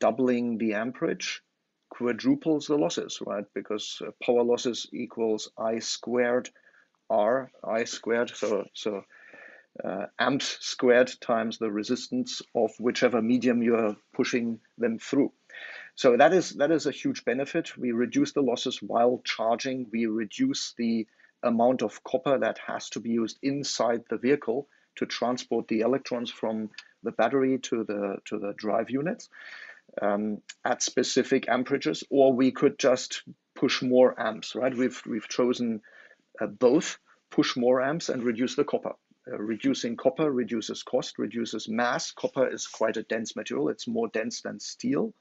doubling 0.00 0.58
the 0.58 0.74
amperage 0.74 1.42
quadruples 1.90 2.66
the 2.66 2.76
losses, 2.76 3.20
right? 3.24 3.44
Because 3.54 4.02
uh, 4.06 4.10
power 4.22 4.42
losses 4.42 4.88
equals 4.92 5.50
I 5.56 5.78
squared 5.78 6.50
R, 7.10 7.50
I 7.64 7.84
squared, 7.84 8.30
so, 8.30 8.64
so 8.74 9.04
uh, 9.84 10.06
amps 10.18 10.58
squared 10.60 11.12
times 11.20 11.58
the 11.58 11.70
resistance 11.70 12.42
of 12.54 12.70
whichever 12.78 13.20
medium 13.22 13.62
you 13.62 13.76
are 13.76 13.96
pushing 14.14 14.60
them 14.78 14.98
through. 14.98 15.32
So 15.94 16.16
that 16.16 16.32
is 16.32 16.50
that 16.50 16.70
is 16.70 16.86
a 16.86 16.90
huge 16.90 17.24
benefit. 17.24 17.76
We 17.76 17.92
reduce 17.92 18.32
the 18.32 18.42
losses 18.42 18.82
while 18.82 19.22
charging. 19.24 19.86
We 19.90 20.06
reduce 20.06 20.74
the 20.76 21.06
amount 21.42 21.82
of 21.82 22.02
copper 22.04 22.38
that 22.38 22.58
has 22.66 22.90
to 22.90 23.00
be 23.00 23.10
used 23.10 23.38
inside 23.42 24.04
the 24.10 24.18
vehicle 24.18 24.68
to 24.96 25.06
transport 25.06 25.68
the 25.68 25.80
electrons 25.80 26.30
from 26.30 26.70
the 27.02 27.12
battery 27.12 27.58
to 27.58 27.84
the 27.84 28.16
to 28.26 28.38
the 28.38 28.52
drive 28.56 28.90
units 28.90 29.28
um, 30.02 30.42
at 30.64 30.82
specific 30.82 31.46
amperages, 31.46 32.02
or 32.10 32.32
we 32.32 32.50
could 32.50 32.78
just 32.78 33.22
push 33.54 33.82
more 33.82 34.18
amps. 34.20 34.54
Right? 34.54 34.76
We've 34.76 35.00
we've 35.06 35.28
chosen 35.28 35.80
both 36.46 36.98
push 37.30 37.56
more 37.56 37.82
amps 37.82 38.08
and 38.08 38.22
reduce 38.22 38.56
the 38.56 38.64
copper. 38.64 38.92
Uh, 39.30 39.38
reducing 39.38 39.96
copper 39.96 40.30
reduces 40.30 40.82
cost, 40.82 41.18
reduces 41.18 41.68
mass. 41.68 42.12
Copper 42.12 42.48
is 42.48 42.66
quite 42.66 42.96
a 42.96 43.02
dense 43.02 43.34
material; 43.34 43.68
it's 43.68 43.88
more 43.88 44.08
dense 44.08 44.42
than 44.42 44.60
steel. 44.60 45.12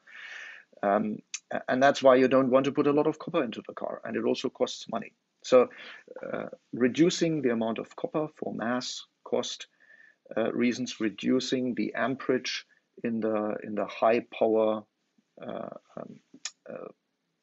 Um, 0.84 1.20
and 1.68 1.82
that's 1.82 2.04
why 2.04 2.16
you 2.16 2.28
don't 2.28 2.50
want 2.50 2.66
to 2.66 2.72
put 2.72 2.88
a 2.88 2.92
lot 2.92 3.08
of 3.08 3.18
copper 3.18 3.44
into 3.44 3.64
the 3.68 3.74
car, 3.74 4.02
and 4.04 4.16
it 4.16 4.26
also 4.26 4.50
costs 4.50 4.88
money. 4.90 5.14
So, 5.44 5.70
uh, 6.24 6.48
reducing 6.74 7.42
the 7.42 7.52
amount 7.52 7.80
of 7.80 7.96
copper 7.96 8.28
for 8.36 8.54
mass, 8.54 9.06
cost, 9.24 9.68
uh, 10.36 10.52
reasons, 10.52 11.00
reducing 11.00 11.76
the 11.76 11.94
amperage 11.96 12.66
in 13.04 13.20
the 13.20 13.56
in 13.64 13.76
the 13.76 13.86
high 13.86 14.22
power 14.22 14.84
uh, 15.42 15.70
um, 15.98 16.20
uh, 16.70 16.88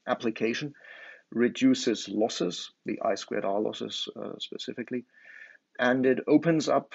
application 0.06 0.74
reduces 1.32 2.08
losses, 2.08 2.70
the 2.84 3.00
I 3.02 3.14
squared 3.14 3.44
R 3.44 3.60
losses 3.60 4.08
uh, 4.16 4.38
specifically, 4.38 5.04
and 5.78 6.06
it 6.06 6.20
opens 6.28 6.68
up 6.68 6.92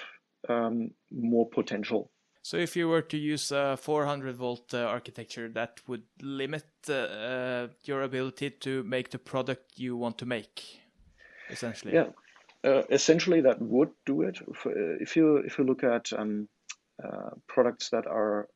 um, 0.48 0.90
more 1.10 1.48
potential. 1.48 2.10
So 2.42 2.56
if 2.56 2.76
you 2.76 2.88
were 2.88 3.02
to 3.02 3.16
use 3.16 3.52
a 3.52 3.76
400 3.76 4.36
volt 4.36 4.72
uh, 4.72 4.78
architecture, 4.78 5.48
that 5.50 5.80
would 5.86 6.04
limit 6.22 6.64
uh, 6.88 7.68
your 7.84 8.02
ability 8.02 8.50
to 8.60 8.82
make 8.84 9.10
the 9.10 9.18
product 9.18 9.78
you 9.78 9.96
want 9.96 10.18
to 10.18 10.26
make, 10.26 10.80
essentially. 11.50 11.92
Yeah, 11.92 12.06
uh, 12.64 12.82
essentially 12.90 13.42
that 13.42 13.60
would 13.60 13.90
do 14.06 14.22
it. 14.22 14.38
If, 14.48 14.66
uh, 14.66 14.70
if 15.00 15.16
you 15.16 15.38
if 15.38 15.58
you 15.58 15.64
look 15.64 15.84
at 15.84 16.12
um, 16.16 16.48
uh, 17.02 17.30
products 17.48 17.90
that 17.90 18.06
are 18.06 18.48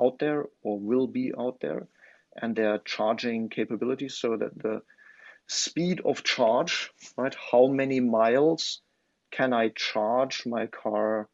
out 0.00 0.18
there 0.18 0.46
or 0.62 0.78
will 0.78 1.06
be 1.06 1.32
out 1.38 1.60
there, 1.60 1.88
and 2.40 2.54
their 2.54 2.78
charging 2.78 3.48
capabilities, 3.48 4.14
so 4.14 4.36
that 4.36 4.56
the 4.56 4.82
speed 5.48 6.00
of 6.04 6.24
charge, 6.24 6.90
right? 7.16 7.34
How 7.50 7.66
many 7.66 8.00
miles 8.00 8.80
can 9.30 9.52
I 9.52 9.68
charge 9.70 10.44
my 10.46 10.66
car, 10.66 11.28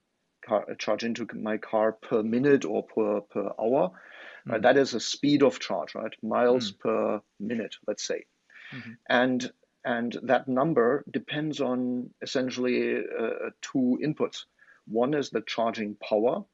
car 0.47 0.67
charge 0.79 1.05
into 1.05 1.27
my 1.35 1.59
car 1.59 1.93
per 1.93 2.23
minute 2.23 2.65
or 2.65 2.85
per, 2.85 3.21
per 3.21 3.53
hour? 3.59 3.91
Mm. 4.47 4.53
Right? 4.53 4.63
That 4.63 4.77
is 4.77 4.95
a 4.95 5.01
speed 5.01 5.43
of 5.43 5.61
charge, 5.61 5.95
right? 5.95 6.15
Miles 6.23 6.73
mm. 6.73 6.79
per 6.81 7.21
minute, 7.41 7.77
let's 7.87 8.05
say. 8.05 8.25
Mm-hmm. 8.75 8.93
And 9.09 9.53
and 9.85 10.17
that 10.23 10.47
number 10.47 11.05
depends 11.11 11.61
on 11.61 12.11
essentially 12.23 12.99
uh, 12.99 13.51
two 13.61 13.99
inputs. 14.05 14.45
One 14.87 15.15
is 15.15 15.31
the 15.31 15.43
charging 15.43 15.97
power 15.97 16.45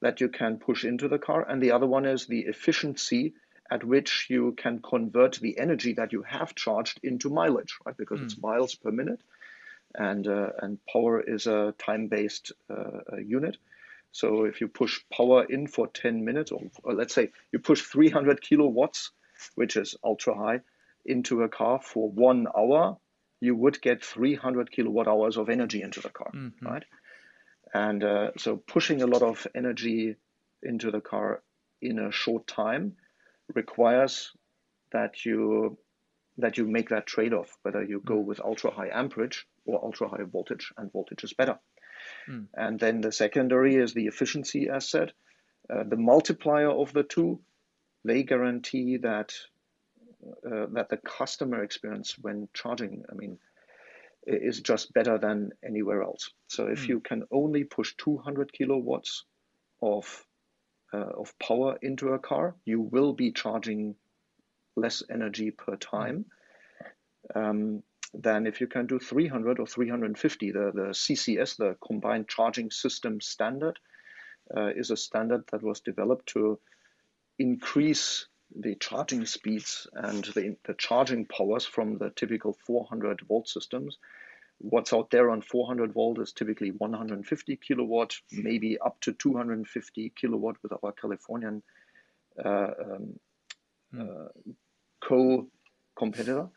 that 0.00 0.20
you 0.20 0.28
can 0.28 0.58
push 0.58 0.84
into 0.84 1.08
the 1.08 1.18
car, 1.18 1.46
and 1.48 1.62
the 1.62 1.72
other 1.72 1.86
one 1.86 2.06
is 2.06 2.26
the 2.26 2.40
efficiency 2.40 3.34
at 3.70 3.84
which 3.84 4.26
you 4.30 4.52
can 4.52 4.80
convert 4.80 5.34
the 5.36 5.58
energy 5.58 5.94
that 5.94 6.12
you 6.12 6.22
have 6.22 6.54
charged 6.54 7.00
into 7.02 7.28
mileage, 7.28 7.76
right? 7.84 7.96
Because 7.96 8.20
mm. 8.20 8.24
it's 8.24 8.40
miles 8.40 8.74
per 8.74 8.90
minute, 8.90 9.20
and 9.94 10.26
uh, 10.26 10.50
and 10.60 10.78
power 10.90 11.20
is 11.20 11.46
a 11.46 11.74
time-based 11.78 12.52
uh, 12.70 13.16
unit. 13.24 13.56
So 14.12 14.44
if 14.44 14.60
you 14.60 14.68
push 14.68 15.00
power 15.14 15.44
in 15.44 15.66
for 15.66 15.86
10 15.86 16.24
minutes, 16.24 16.50
or, 16.50 16.62
or, 16.82 16.94
let's 16.94 17.14
say 17.14 17.30
you 17.52 17.58
push 17.58 17.82
300 17.82 18.40
kilowatts, 18.40 19.10
which 19.54 19.76
is 19.76 19.96
ultra 20.02 20.34
high, 20.34 20.60
into 21.04 21.42
a 21.42 21.48
car 21.48 21.80
for 21.82 22.10
one 22.10 22.46
hour, 22.56 22.96
you 23.40 23.54
would 23.54 23.80
get 23.80 24.04
300 24.04 24.70
kilowatt 24.70 25.08
hours 25.08 25.36
of 25.36 25.48
energy 25.48 25.82
into 25.82 26.00
the 26.00 26.08
car, 26.08 26.30
mm-hmm. 26.34 26.66
right? 26.66 26.84
And 27.74 28.02
uh, 28.02 28.30
so 28.36 28.56
pushing 28.56 29.02
a 29.02 29.06
lot 29.06 29.22
of 29.22 29.46
energy 29.54 30.16
into 30.62 30.90
the 30.90 31.00
car 31.00 31.42
in 31.80 31.98
a 31.98 32.10
short 32.10 32.46
time 32.46 32.96
requires 33.54 34.32
that 34.92 35.24
you 35.24 35.78
that 36.38 36.56
you 36.56 36.64
make 36.66 36.90
that 36.90 37.06
trade-off, 37.06 37.58
whether 37.62 37.82
you 37.82 38.00
go 38.04 38.14
mm. 38.14 38.24
with 38.24 38.40
ultra 38.40 38.70
high 38.70 38.90
amperage 38.92 39.44
or 39.66 39.84
ultra 39.84 40.08
high 40.08 40.22
voltage, 40.22 40.72
and 40.76 40.92
voltage 40.92 41.24
is 41.24 41.32
better. 41.32 41.58
Mm. 42.28 42.46
And 42.54 42.78
then 42.78 43.00
the 43.00 43.10
secondary 43.10 43.74
is 43.74 43.92
the 43.92 44.06
efficiency 44.06 44.68
asset. 44.68 45.12
Uh, 45.68 45.82
the 45.82 45.96
multiplier 45.96 46.70
of 46.70 46.92
the 46.92 47.02
two, 47.02 47.40
they 48.04 48.22
guarantee 48.22 48.98
that 48.98 49.34
uh, 50.46 50.66
that 50.72 50.88
the 50.88 50.96
customer 50.96 51.62
experience 51.62 52.16
when 52.18 52.48
charging, 52.54 53.04
I 53.10 53.14
mean, 53.14 53.38
is 54.26 54.60
just 54.60 54.92
better 54.92 55.18
than 55.18 55.50
anywhere 55.64 56.02
else. 56.02 56.30
So 56.48 56.66
if 56.66 56.84
mm. 56.84 56.88
you 56.88 57.00
can 57.00 57.24
only 57.30 57.64
push 57.64 57.94
200 57.98 58.52
kilowatts 58.52 59.24
of 59.82 60.24
uh, 60.92 61.10
of 61.18 61.38
power 61.38 61.78
into 61.82 62.08
a 62.08 62.18
car, 62.18 62.56
you 62.64 62.80
will 62.80 63.12
be 63.12 63.32
charging 63.32 63.94
less 64.74 65.02
energy 65.10 65.50
per 65.50 65.76
time 65.76 66.24
um, 67.34 67.82
than 68.14 68.46
if 68.46 68.60
you 68.60 68.66
can 68.66 68.86
do 68.86 68.98
300 68.98 69.60
or 69.60 69.66
350. 69.66 70.52
The, 70.52 70.70
the 70.74 70.88
CCS, 70.92 71.56
the 71.56 71.76
Combined 71.86 72.28
Charging 72.28 72.70
System 72.70 73.20
Standard, 73.20 73.78
uh, 74.56 74.68
is 74.68 74.90
a 74.90 74.96
standard 74.96 75.44
that 75.52 75.62
was 75.62 75.80
developed 75.80 76.28
to 76.30 76.58
increase 77.38 78.26
the 78.54 78.74
charging 78.76 79.26
speeds 79.26 79.86
and 79.92 80.24
the, 80.24 80.56
the 80.64 80.74
charging 80.74 81.26
powers 81.26 81.64
from 81.64 81.98
the 81.98 82.10
typical 82.10 82.56
400 82.66 83.20
volt 83.28 83.48
systems 83.48 83.98
What's 84.60 84.92
out 84.92 85.10
there 85.10 85.30
on 85.30 85.40
400 85.40 85.92
volt 85.92 86.18
is 86.18 86.32
typically 86.32 86.72
150 86.72 87.56
kilowatt, 87.56 88.16
maybe 88.32 88.76
up 88.78 89.00
to 89.02 89.12
250 89.12 90.12
kilowatt 90.16 90.56
with 90.62 90.72
our 90.82 90.92
Californian 90.92 91.62
uh, 92.44 92.70
um, 92.84 93.20
hmm. 93.92 94.00
uh, 94.00 94.52
co-competitor. 95.00 96.48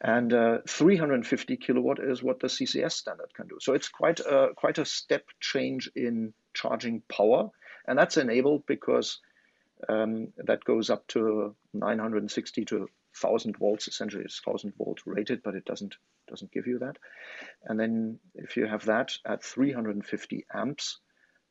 And 0.00 0.32
uh, 0.32 0.58
350 0.66 1.56
kilowatt 1.58 1.98
is 1.98 2.22
what 2.22 2.40
the 2.40 2.46
CCS 2.46 2.92
standard 2.92 3.32
can 3.34 3.46
do. 3.46 3.58
So 3.60 3.74
it's 3.74 3.88
quite 3.88 4.20
a, 4.20 4.48
quite 4.56 4.78
a 4.78 4.84
step 4.84 5.24
change 5.40 5.90
in 5.94 6.32
charging 6.54 7.02
power. 7.08 7.50
And 7.86 7.98
that's 7.98 8.16
enabled 8.16 8.64
because 8.66 9.20
um, 9.88 10.28
that 10.38 10.64
goes 10.64 10.90
up 10.90 11.06
to 11.08 11.54
960 11.72 12.64
to 12.66 12.78
1000 13.20 13.56
volts. 13.58 13.88
Essentially, 13.88 14.24
it's 14.24 14.44
1000 14.44 14.74
volt 14.76 15.00
rated, 15.06 15.42
but 15.42 15.54
it 15.54 15.64
doesn't 15.64 15.96
doesn't 16.28 16.52
give 16.52 16.66
you 16.66 16.78
that. 16.78 16.96
And 17.64 17.78
then 17.78 18.18
if 18.34 18.56
you 18.56 18.66
have 18.66 18.86
that 18.86 19.12
at 19.26 19.42
350 19.42 20.46
amps, 20.54 20.98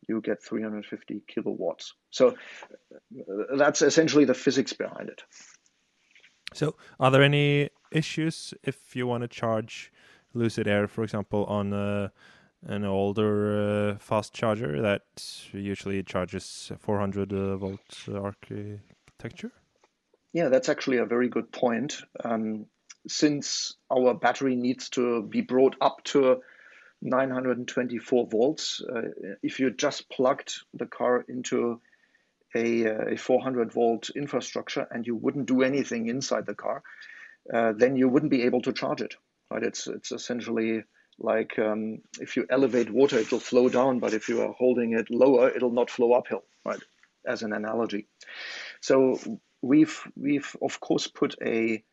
you 0.07 0.19
get 0.21 0.43
350 0.43 1.23
kilowatts. 1.27 1.93
So 2.09 2.29
uh, 2.29 3.55
that's 3.55 3.81
essentially 3.81 4.25
the 4.25 4.33
physics 4.33 4.73
behind 4.73 5.09
it. 5.09 5.23
So, 6.53 6.75
are 6.99 7.09
there 7.09 7.23
any 7.23 7.69
issues 7.91 8.53
if 8.63 8.95
you 8.95 9.07
want 9.07 9.21
to 9.21 9.27
charge 9.27 9.91
Lucid 10.33 10.67
Air, 10.67 10.87
for 10.87 11.03
example, 11.03 11.45
on 11.45 11.73
uh, 11.73 12.09
an 12.67 12.85
older 12.85 13.91
uh, 13.91 13.97
fast 13.99 14.33
charger 14.33 14.81
that 14.81 15.03
usually 15.51 16.03
charges 16.03 16.71
400 16.79 17.33
uh, 17.33 17.57
volt 17.57 18.07
architecture? 18.13 19.51
Yeah, 20.33 20.49
that's 20.49 20.69
actually 20.69 20.97
a 20.97 21.05
very 21.05 21.29
good 21.29 21.51
point. 21.51 22.01
Um, 22.23 22.65
since 23.07 23.75
our 23.91 24.13
battery 24.13 24.55
needs 24.55 24.89
to 24.89 25.23
be 25.23 25.41
brought 25.41 25.75
up 25.81 26.03
to 26.05 26.41
924 27.01 28.27
volts, 28.27 28.81
uh, 28.81 29.01
if 29.41 29.59
you 29.59 29.69
just 29.71 30.09
plugged 30.09 30.53
the 30.73 30.85
car 30.85 31.25
into 31.27 31.81
a, 32.55 32.87
uh, 32.87 33.13
a, 33.13 33.17
400 33.17 33.73
volt 33.73 34.09
infrastructure 34.15 34.87
and 34.89 35.05
you 35.05 35.15
wouldn't 35.15 35.47
do 35.47 35.63
anything 35.63 36.07
inside 36.07 36.45
the 36.45 36.55
car, 36.55 36.81
uh, 37.53 37.73
then 37.73 37.95
you 37.95 38.07
wouldn't 38.07 38.31
be 38.31 38.43
able 38.43 38.61
to 38.61 38.71
charge 38.71 39.01
it. 39.01 39.15
Right? 39.51 39.63
It's 39.63 39.87
it's 39.87 40.11
essentially 40.11 40.83
like 41.19 41.57
um, 41.59 41.99
if 42.19 42.35
you 42.35 42.45
elevate 42.49 42.91
water, 42.91 43.17
it'll 43.17 43.39
flow 43.39 43.69
down, 43.69 43.99
but 43.99 44.13
if 44.13 44.29
you 44.29 44.41
are 44.41 44.53
holding 44.53 44.93
it 44.93 45.09
lower, 45.09 45.49
it'll 45.49 45.71
not 45.71 45.89
flow 45.89 46.13
uphill. 46.13 46.43
Right? 46.65 46.81
As 47.25 47.43
an 47.43 47.53
analogy. 47.53 48.07
So 48.81 49.17
we've 49.61 49.99
we've 50.15 50.55
of 50.61 50.79
course 50.79 51.07
put 51.07 51.35
a 51.41 51.83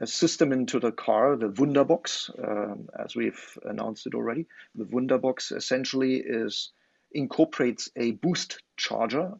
a 0.00 0.06
system 0.06 0.52
into 0.52 0.78
the 0.78 0.92
car, 0.92 1.36
the 1.36 1.48
Wunderbox, 1.48 2.30
um, 2.46 2.88
as 2.96 3.16
we've 3.16 3.58
announced 3.64 4.06
it 4.06 4.14
already. 4.14 4.46
The 4.76 4.84
Wunderbox 4.84 5.54
essentially 5.54 6.22
is 6.24 6.72
incorporates 7.12 7.90
a 7.96 8.12
boost 8.12 8.62
charger, 8.76 9.32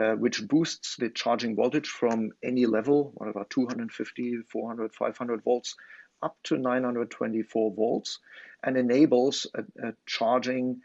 uh, 0.00 0.12
which 0.14 0.46
boosts 0.48 0.96
the 0.98 1.10
charging 1.10 1.54
voltage 1.54 1.88
from 1.88 2.30
any 2.42 2.66
level, 2.66 3.12
whatever, 3.14 3.46
250, 3.48 4.38
400, 4.50 4.94
500 4.94 5.44
volts, 5.44 5.74
up 6.26 6.36
to 6.42 6.58
924 6.58 7.72
volts, 7.72 8.18
and 8.62 8.76
enables 8.76 9.46
a, 9.54 9.88
a 9.88 9.94
charging 10.06 10.82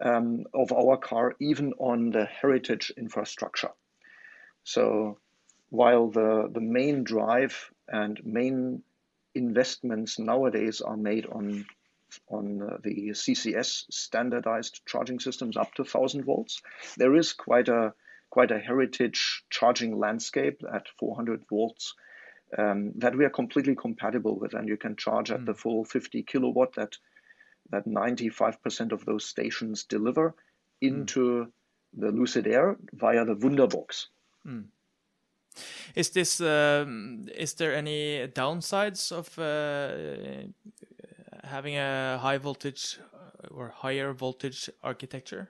um, 0.00 0.44
of 0.52 0.72
our 0.72 0.96
car 0.96 1.36
even 1.40 1.72
on 1.78 2.10
the 2.10 2.24
heritage 2.24 2.92
infrastructure. 2.96 3.70
So 4.64 5.18
while 5.70 6.08
the, 6.10 6.50
the 6.52 6.60
main 6.60 7.04
drive 7.04 7.70
and 7.88 8.20
main 8.24 8.82
investments 9.34 10.18
nowadays 10.18 10.80
are 10.80 10.96
made 10.96 11.26
on 11.26 11.64
on 12.28 12.60
uh, 12.60 12.76
the 12.82 13.08
CCS 13.12 13.86
standardized 13.90 14.82
charging 14.84 15.18
systems 15.18 15.56
up 15.56 15.72
to 15.74 15.82
1000 15.82 16.24
volts. 16.24 16.60
There 16.98 17.16
is 17.16 17.32
quite 17.32 17.68
a 17.68 17.94
quite 18.28 18.50
a 18.50 18.58
heritage 18.58 19.44
charging 19.48 19.98
landscape 19.98 20.62
at 20.70 20.88
400 20.98 21.44
volts 21.48 21.94
um, 22.58 22.92
that 22.96 23.16
we 23.16 23.24
are 23.24 23.30
completely 23.30 23.74
compatible 23.74 24.38
with, 24.38 24.54
and 24.54 24.68
you 24.68 24.76
can 24.76 24.96
charge 24.96 25.30
at 25.30 25.40
mm. 25.40 25.46
the 25.46 25.54
full 25.54 25.84
50 25.84 26.22
kilowatt 26.22 26.74
that 26.74 26.96
that 27.70 27.86
95% 27.86 28.92
of 28.92 29.04
those 29.04 29.24
stations 29.24 29.84
deliver 29.84 30.34
into 30.80 31.46
mm. 31.46 31.50
the 31.96 32.10
Lucid 32.10 32.46
Air 32.46 32.76
via 32.92 33.24
the 33.24 33.36
Wunderbox. 33.36 34.06
Mm. 34.46 34.64
Is 35.94 36.10
this 36.10 36.40
um, 36.40 37.28
is 37.34 37.54
there 37.54 37.74
any 37.74 38.26
downsides 38.28 39.12
of 39.12 39.38
uh, 39.38 40.48
having 41.44 41.76
a 41.76 42.18
high 42.18 42.38
voltage 42.38 42.98
or 43.50 43.68
higher 43.68 44.12
voltage 44.12 44.70
architecture? 44.82 45.48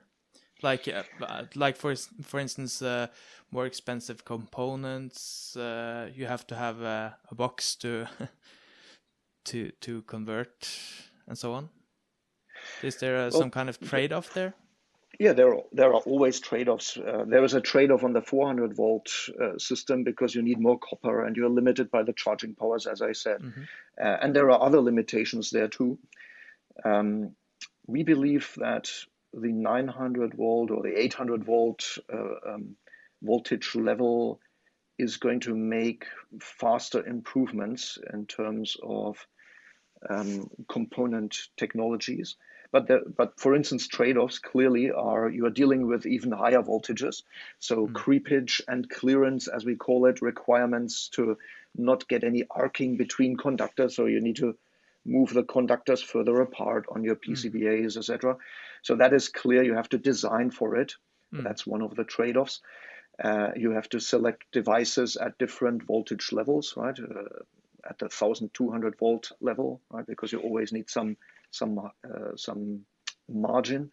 Like 0.63 0.87
uh, 0.87 1.43
like 1.55 1.75
for 1.75 1.95
for 2.21 2.39
instance, 2.39 2.81
uh, 2.81 3.07
more 3.51 3.65
expensive 3.65 4.25
components. 4.25 5.55
Uh, 5.55 6.09
you 6.15 6.25
have 6.25 6.47
to 6.47 6.55
have 6.55 6.81
a, 6.81 7.17
a 7.29 7.35
box 7.35 7.75
to 7.75 8.07
to 9.45 9.71
to 9.81 10.01
convert 10.03 10.69
and 11.27 11.37
so 11.37 11.53
on. 11.53 11.69
Is 12.81 12.97
there 12.97 13.17
uh, 13.17 13.29
some 13.29 13.51
kind 13.51 13.69
of 13.69 13.79
trade 13.79 14.13
off 14.13 14.33
there? 14.33 14.53
Yeah, 15.19 15.33
there 15.33 15.53
are, 15.53 15.61
there 15.71 15.93
are 15.93 16.01
always 16.01 16.39
trade-offs. 16.39 16.97
Uh, 16.97 17.23
there 17.27 17.43
is 17.43 17.53
a 17.53 17.61
trade-off 17.61 18.03
on 18.03 18.13
the 18.13 18.21
400 18.21 18.75
volt 18.75 19.11
uh, 19.39 19.59
system 19.59 20.03
because 20.03 20.33
you 20.33 20.41
need 20.41 20.59
more 20.59 20.79
copper 20.79 21.23
and 21.23 21.35
you're 21.35 21.49
limited 21.49 21.91
by 21.91 22.01
the 22.01 22.13
charging 22.13 22.55
powers, 22.55 22.87
as 22.87 23.01
I 23.01 23.11
said. 23.11 23.41
Mm-hmm. 23.41 23.61
Uh, 24.01 24.17
and 24.21 24.35
there 24.35 24.49
are 24.49 24.61
other 24.61 24.81
limitations 24.81 25.51
there 25.51 25.67
too. 25.67 25.99
Um, 26.83 27.35
we 27.85 28.03
believe 28.03 28.53
that 28.57 28.89
the 29.33 29.51
900 29.51 30.35
volt 30.35 30.71
or 30.71 30.83
the 30.83 30.99
800 30.99 31.43
volt 31.43 31.97
uh, 32.11 32.53
um, 32.53 32.75
voltage 33.21 33.75
level 33.75 34.39
is 34.97 35.17
going 35.17 35.39
to 35.41 35.55
make 35.55 36.05
faster 36.39 37.05
improvements 37.05 37.97
in 38.13 38.25
terms 38.25 38.77
of 38.83 39.25
um, 40.09 40.49
component 40.69 41.37
technologies. 41.57 42.35
But, 42.71 42.87
the, 42.87 43.01
but 43.15 43.39
for 43.39 43.55
instance, 43.55 43.87
trade-offs 43.87 44.39
clearly 44.39 44.91
are 44.91 45.29
you 45.29 45.45
are 45.45 45.51
dealing 45.51 45.87
with 45.87 46.07
even 46.07 46.31
higher 46.31 46.61
voltages. 46.61 47.21
So 47.59 47.87
mm. 47.87 47.93
creepage 47.93 48.61
and 48.67 48.89
clearance, 48.89 49.47
as 49.47 49.63
we 49.63 49.75
call 49.75 50.07
it, 50.07 50.21
requirements 50.21 51.09
to 51.09 51.37
not 51.75 52.07
get 52.07 52.23
any 52.23 52.45
arcing 52.49 52.97
between 52.97 53.37
conductors. 53.37 53.95
So 53.95 54.07
you 54.07 54.21
need 54.21 54.37
to 54.37 54.57
move 55.05 55.33
the 55.33 55.43
conductors 55.43 56.01
further 56.01 56.41
apart 56.41 56.85
on 56.89 57.03
your 57.03 57.15
PCBAs, 57.15 57.93
mm. 57.93 57.97
etc. 57.97 58.37
So 58.81 58.95
that 58.95 59.13
is 59.13 59.29
clear. 59.29 59.63
You 59.63 59.75
have 59.75 59.89
to 59.89 59.97
design 59.97 60.51
for 60.51 60.75
it. 60.75 60.95
Mm. 61.33 61.43
That's 61.43 61.67
one 61.67 61.81
of 61.81 61.95
the 61.95 62.03
trade-offs. 62.03 62.61
Uh, 63.21 63.49
you 63.55 63.71
have 63.71 63.89
to 63.89 63.99
select 63.99 64.43
devices 64.51 65.17
at 65.17 65.37
different 65.37 65.83
voltage 65.83 66.31
levels, 66.31 66.73
right? 66.75 66.97
Uh, 66.97 67.43
at 67.87 67.99
the 67.99 68.05
1200 68.05 68.97
volt 68.97 69.31
level, 69.41 69.81
right? 69.89 70.07
Because 70.07 70.31
you 70.31 70.39
always 70.39 70.71
need 70.71 70.89
some 70.89 71.17
some 71.51 71.77
uh, 71.77 72.35
some 72.35 72.85
margin 73.29 73.91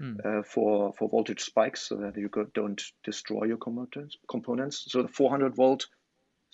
mm. 0.00 0.46
for 0.46 0.92
for 0.92 1.08
voltage 1.08 1.40
spikes 1.40 1.88
so 1.88 1.96
that 1.96 2.16
you 2.16 2.30
don't 2.54 2.82
destroy 3.02 3.44
your 3.44 3.56
components. 3.56 4.18
Components. 4.28 4.84
So 4.88 5.02
the 5.02 5.08
400 5.08 5.56
volt 5.56 5.86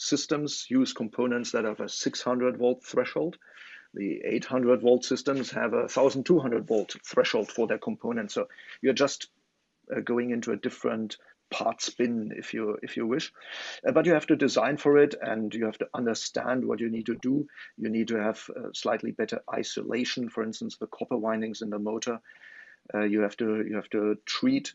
systems 0.00 0.66
use 0.70 0.94
components 0.94 1.52
that 1.52 1.64
have 1.64 1.80
a 1.80 1.88
600 1.88 2.56
volt 2.56 2.82
threshold. 2.82 3.36
The 3.94 4.20
800 4.24 4.80
volt 4.82 5.04
systems 5.04 5.50
have 5.50 5.72
a 5.72 5.88
1200 5.88 6.66
volt 6.66 6.96
threshold 7.04 7.50
for 7.50 7.66
their 7.66 7.78
components. 7.78 8.34
So 8.34 8.48
you're 8.80 8.92
just 8.92 9.28
uh, 9.94 10.00
going 10.00 10.30
into 10.30 10.52
a 10.52 10.56
different 10.56 11.16
part 11.50 11.82
spin 11.82 12.32
if 12.36 12.54
you 12.54 12.78
if 12.82 12.96
you 12.96 13.06
wish. 13.06 13.32
Uh, 13.86 13.92
but 13.92 14.06
you 14.06 14.14
have 14.14 14.26
to 14.26 14.36
design 14.36 14.76
for 14.76 14.96
it 14.98 15.14
and 15.20 15.52
you 15.52 15.66
have 15.66 15.78
to 15.78 15.88
understand 15.92 16.64
what 16.64 16.80
you 16.80 16.88
need 16.88 17.06
to 17.06 17.16
do. 17.16 17.46
You 17.76 17.90
need 17.90 18.08
to 18.08 18.16
have 18.16 18.48
uh, 18.56 18.68
slightly 18.72 19.10
better 19.10 19.42
isolation 19.52 20.28
for 20.28 20.42
instance 20.42 20.76
the 20.76 20.86
copper 20.86 21.16
windings 21.16 21.62
in 21.62 21.70
the 21.70 21.78
motor. 21.78 22.20
Uh, 22.94 23.00
you 23.02 23.20
have 23.20 23.36
to 23.38 23.64
you 23.68 23.76
have 23.76 23.90
to 23.90 24.16
treat 24.24 24.74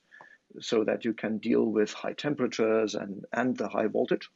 so 0.60 0.84
that 0.84 1.06
you 1.06 1.14
can 1.14 1.38
deal 1.38 1.66
with 1.66 1.94
high 1.94 2.14
temperatures 2.14 2.96
and 2.96 3.26
and 3.32 3.58
the 3.58 3.70
high 3.70 3.88
voltage. 3.88 4.30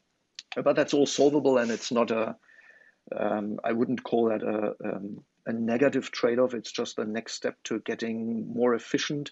But 0.55 0.75
that's 0.75 0.93
all 0.93 1.05
solvable 1.05 1.57
and 1.57 1.69
it's 1.69 1.91
not 1.91 2.11
a 2.11 2.35
um, 3.17 3.59
I 3.63 3.71
wouldn't 3.71 4.03
call 4.03 4.29
that 4.29 4.43
a, 4.43 4.75
um, 4.83 5.23
a 5.45 5.53
negative 5.53 6.11
trade-off 6.11 6.53
it's 6.53 6.71
just 6.71 6.95
the 6.95 7.05
next 7.05 7.33
step 7.33 7.55
to 7.65 7.79
getting 7.79 8.53
more 8.53 8.75
efficient 8.75 9.31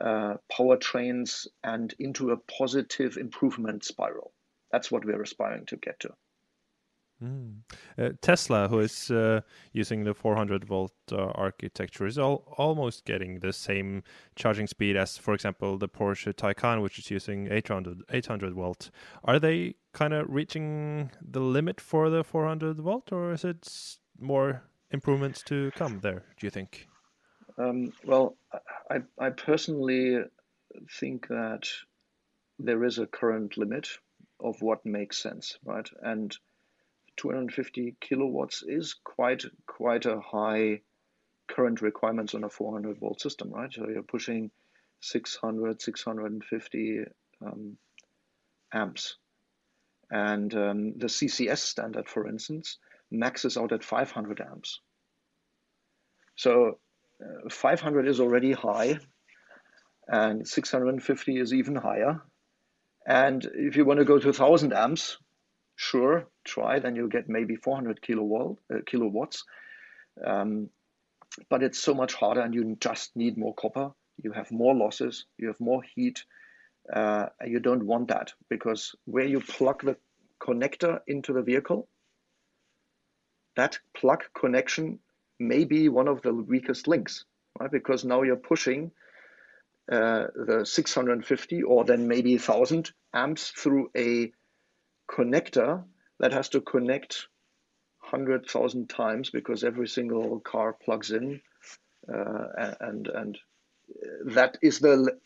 uh, 0.00 0.34
powertrains 0.52 1.46
and 1.64 1.94
into 1.98 2.30
a 2.30 2.36
positive 2.36 3.16
improvement 3.16 3.84
spiral. 3.84 4.32
That's 4.70 4.90
what 4.90 5.04
we're 5.04 5.22
aspiring 5.22 5.66
to 5.66 5.76
get 5.76 6.00
to. 6.00 6.10
Mm. 7.22 7.60
Uh, 7.96 8.10
Tesla, 8.20 8.68
who 8.68 8.80
is 8.80 9.10
uh, 9.10 9.40
using 9.72 10.04
the 10.04 10.12
400 10.12 10.64
volt 10.64 10.92
uh, 11.10 11.28
architecture, 11.34 12.06
is 12.06 12.18
al 12.18 12.44
almost 12.58 13.04
getting 13.06 13.40
the 13.40 13.52
same 13.52 14.02
charging 14.34 14.66
speed 14.66 14.96
as, 14.96 15.16
for 15.16 15.32
example, 15.32 15.78
the 15.78 15.88
Porsche 15.88 16.34
Taycan, 16.34 16.82
which 16.82 16.98
is 16.98 17.10
using 17.10 17.50
800, 17.50 18.02
800 18.10 18.52
volt. 18.52 18.90
Are 19.24 19.38
they 19.38 19.76
kind 19.92 20.12
of 20.12 20.26
reaching 20.28 21.10
the 21.22 21.40
limit 21.40 21.80
for 21.80 22.10
the 22.10 22.22
400 22.22 22.78
volt, 22.78 23.10
or 23.12 23.32
is 23.32 23.44
it 23.44 23.96
more 24.18 24.62
improvements 24.90 25.42
to 25.44 25.70
come 25.74 26.00
there, 26.00 26.22
do 26.38 26.46
you 26.46 26.50
think? 26.50 26.86
Um, 27.58 27.92
well, 28.04 28.36
I, 28.90 28.98
I 29.18 29.30
personally 29.30 30.18
think 31.00 31.28
that 31.28 31.66
there 32.58 32.84
is 32.84 32.98
a 32.98 33.06
current 33.06 33.56
limit 33.56 33.88
of 34.40 34.60
what 34.60 34.84
makes 34.84 35.18
sense, 35.18 35.58
right? 35.64 35.88
And 36.02 36.36
250 37.16 37.96
kilowatts 38.00 38.62
is 38.66 38.94
quite 39.04 39.44
quite 39.66 40.06
a 40.06 40.20
high 40.20 40.80
current 41.48 41.80
requirements 41.80 42.34
on 42.34 42.44
a 42.44 42.50
400 42.50 42.98
volt 42.98 43.20
system, 43.20 43.50
right? 43.50 43.72
So 43.72 43.88
you're 43.88 44.02
pushing 44.02 44.50
600, 45.00 45.80
650 45.80 47.00
um, 47.44 47.76
amps. 48.72 49.16
And 50.10 50.54
um, 50.54 50.98
the 50.98 51.06
CCS 51.06 51.58
standard, 51.58 52.08
for 52.08 52.28
instance, 52.28 52.78
maxes 53.10 53.56
out 53.56 53.72
at 53.72 53.84
500 53.84 54.40
amps. 54.40 54.80
So 56.36 56.78
500 57.50 58.06
is 58.06 58.20
already 58.20 58.52
high, 58.52 58.98
and 60.06 60.46
650 60.46 61.38
is 61.38 61.52
even 61.52 61.74
higher. 61.74 62.22
And 63.06 63.44
if 63.54 63.76
you 63.76 63.84
want 63.84 63.98
to 63.98 64.04
go 64.04 64.18
to 64.18 64.28
1000 64.28 64.72
amps, 64.72 65.16
sure, 65.76 66.28
try, 66.46 66.78
then 66.78 66.96
you'll 66.96 67.08
get 67.08 67.28
maybe 67.28 67.56
400 67.56 68.00
kilowatt, 68.00 68.56
uh, 68.72 68.78
kilowatts. 68.86 69.44
Um, 70.24 70.70
but 71.50 71.62
it's 71.62 71.78
so 71.78 71.94
much 71.94 72.14
harder, 72.14 72.40
and 72.40 72.54
you 72.54 72.76
just 72.80 73.14
need 73.14 73.36
more 73.36 73.54
copper. 73.54 73.90
You 74.22 74.32
have 74.32 74.50
more 74.50 74.74
losses, 74.74 75.26
you 75.36 75.48
have 75.48 75.60
more 75.60 75.82
heat, 75.82 76.24
uh, 76.92 77.26
and 77.40 77.50
you 77.50 77.60
don't 77.60 77.84
want 77.84 78.08
that 78.08 78.32
because 78.48 78.94
where 79.04 79.26
you 79.26 79.40
plug 79.40 79.82
the 79.82 79.96
connector 80.40 81.00
into 81.06 81.32
the 81.32 81.42
vehicle, 81.42 81.88
that 83.56 83.78
plug 83.94 84.24
connection 84.38 84.98
may 85.38 85.64
be 85.64 85.88
one 85.88 86.08
of 86.08 86.22
the 86.22 86.32
weakest 86.32 86.88
links, 86.88 87.24
right? 87.58 87.70
Because 87.70 88.04
now 88.04 88.22
you're 88.22 88.36
pushing 88.36 88.92
uh, 89.90 90.26
the 90.34 90.64
650 90.64 91.62
or 91.62 91.84
then 91.84 92.08
maybe 92.08 92.34
1000 92.34 92.90
amps 93.14 93.50
through 93.50 93.90
a 93.96 94.32
connector 95.10 95.84
that 96.20 96.32
has 96.32 96.48
to 96.50 96.60
connect 96.60 97.28
100,000 98.10 98.88
times 98.88 99.30
because 99.30 99.64
every 99.64 99.88
single 99.88 100.40
car 100.40 100.72
plugs 100.72 101.10
in 101.10 101.40
uh, 102.12 102.74
and 102.80 103.08
and 103.08 103.38
that 104.26 104.58
is 104.62 104.78
the 104.78 105.18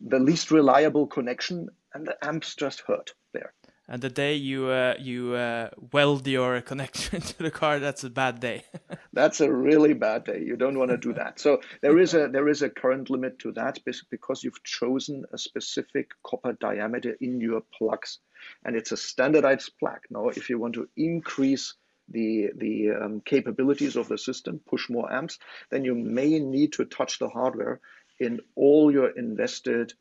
the 0.00 0.18
least 0.18 0.50
reliable 0.50 1.06
connection 1.06 1.68
and 1.94 2.06
the 2.06 2.16
amps 2.22 2.54
just 2.54 2.82
hurt 2.86 3.12
there 3.32 3.54
and 3.88 4.02
the 4.02 4.10
day 4.10 4.34
you 4.34 4.66
uh, 4.66 4.94
you 4.98 5.34
uh, 5.34 5.70
weld 5.92 6.26
your 6.26 6.60
connection 6.70 7.20
to 7.20 7.38
the 7.38 7.50
car, 7.50 7.78
that's 7.78 8.04
a 8.04 8.10
bad 8.10 8.40
day. 8.40 8.64
that's 9.12 9.40
a 9.40 9.52
really 9.52 9.94
bad 9.94 10.24
day. 10.24 10.42
You 10.44 10.56
don't 10.56 10.78
want 10.78 10.90
to 10.90 10.96
do 10.96 11.12
that. 11.14 11.38
So 11.38 11.60
there 11.82 11.98
is 11.98 12.14
a 12.14 12.28
there 12.28 12.48
is 12.48 12.62
a 12.62 12.70
current 12.70 13.10
limit 13.10 13.38
to 13.40 13.52
that 13.52 13.78
because 14.10 14.42
you've 14.42 14.62
chosen 14.64 15.24
a 15.32 15.38
specific 15.38 16.10
copper 16.24 16.54
diameter 16.54 17.16
in 17.20 17.40
your 17.40 17.62
plugs, 17.76 18.18
and 18.64 18.76
it's 18.76 18.92
a 18.92 18.96
standardized 18.96 19.72
plug. 19.78 20.00
Now, 20.10 20.28
if 20.28 20.50
you 20.50 20.58
want 20.58 20.74
to 20.74 20.88
increase 20.96 21.74
the 22.08 22.48
the 22.56 22.90
um, 22.90 23.22
capabilities 23.24 23.96
of 23.96 24.08
the 24.08 24.18
system, 24.18 24.60
push 24.66 24.90
more 24.90 25.12
amps, 25.12 25.38
then 25.70 25.84
you 25.84 25.94
may 25.94 26.38
need 26.40 26.72
to 26.74 26.84
touch 26.84 27.18
the 27.18 27.28
hardware 27.28 27.80
in 28.18 28.40
all 28.54 28.90
your 28.90 29.10
invested 29.10 29.92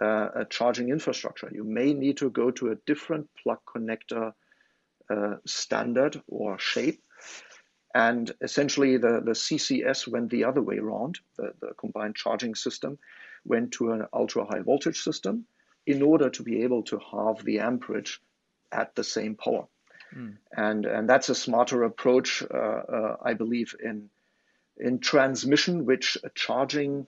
uh, 0.00 0.28
a 0.34 0.44
charging 0.44 0.90
infrastructure. 0.90 1.50
You 1.52 1.64
may 1.64 1.92
need 1.92 2.18
to 2.18 2.30
go 2.30 2.50
to 2.52 2.70
a 2.70 2.76
different 2.86 3.28
plug 3.42 3.58
connector 3.66 4.32
uh, 5.08 5.36
standard 5.46 6.20
or 6.26 6.58
shape. 6.58 7.02
And 7.94 8.30
essentially, 8.42 8.98
the, 8.98 9.22
the 9.24 9.32
CCS 9.32 10.06
went 10.06 10.30
the 10.30 10.44
other 10.44 10.60
way 10.60 10.76
around. 10.78 11.18
The, 11.38 11.52
the 11.60 11.72
combined 11.78 12.16
charging 12.16 12.54
system 12.54 12.98
went 13.44 13.72
to 13.72 13.92
an 13.92 14.06
ultra 14.12 14.44
high 14.44 14.60
voltage 14.60 15.00
system 15.00 15.46
in 15.86 16.02
order 16.02 16.28
to 16.28 16.42
be 16.42 16.62
able 16.62 16.82
to 16.82 16.98
halve 16.98 17.44
the 17.44 17.60
amperage 17.60 18.20
at 18.72 18.94
the 18.96 19.04
same 19.04 19.36
power. 19.36 19.66
Mm. 20.14 20.36
And, 20.54 20.84
and 20.84 21.08
that's 21.08 21.28
a 21.28 21.34
smarter 21.34 21.84
approach, 21.84 22.42
uh, 22.42 22.56
uh, 22.56 23.16
I 23.22 23.34
believe, 23.34 23.74
in, 23.82 24.10
in 24.76 24.98
transmission, 24.98 25.86
which 25.86 26.18
charging 26.34 27.06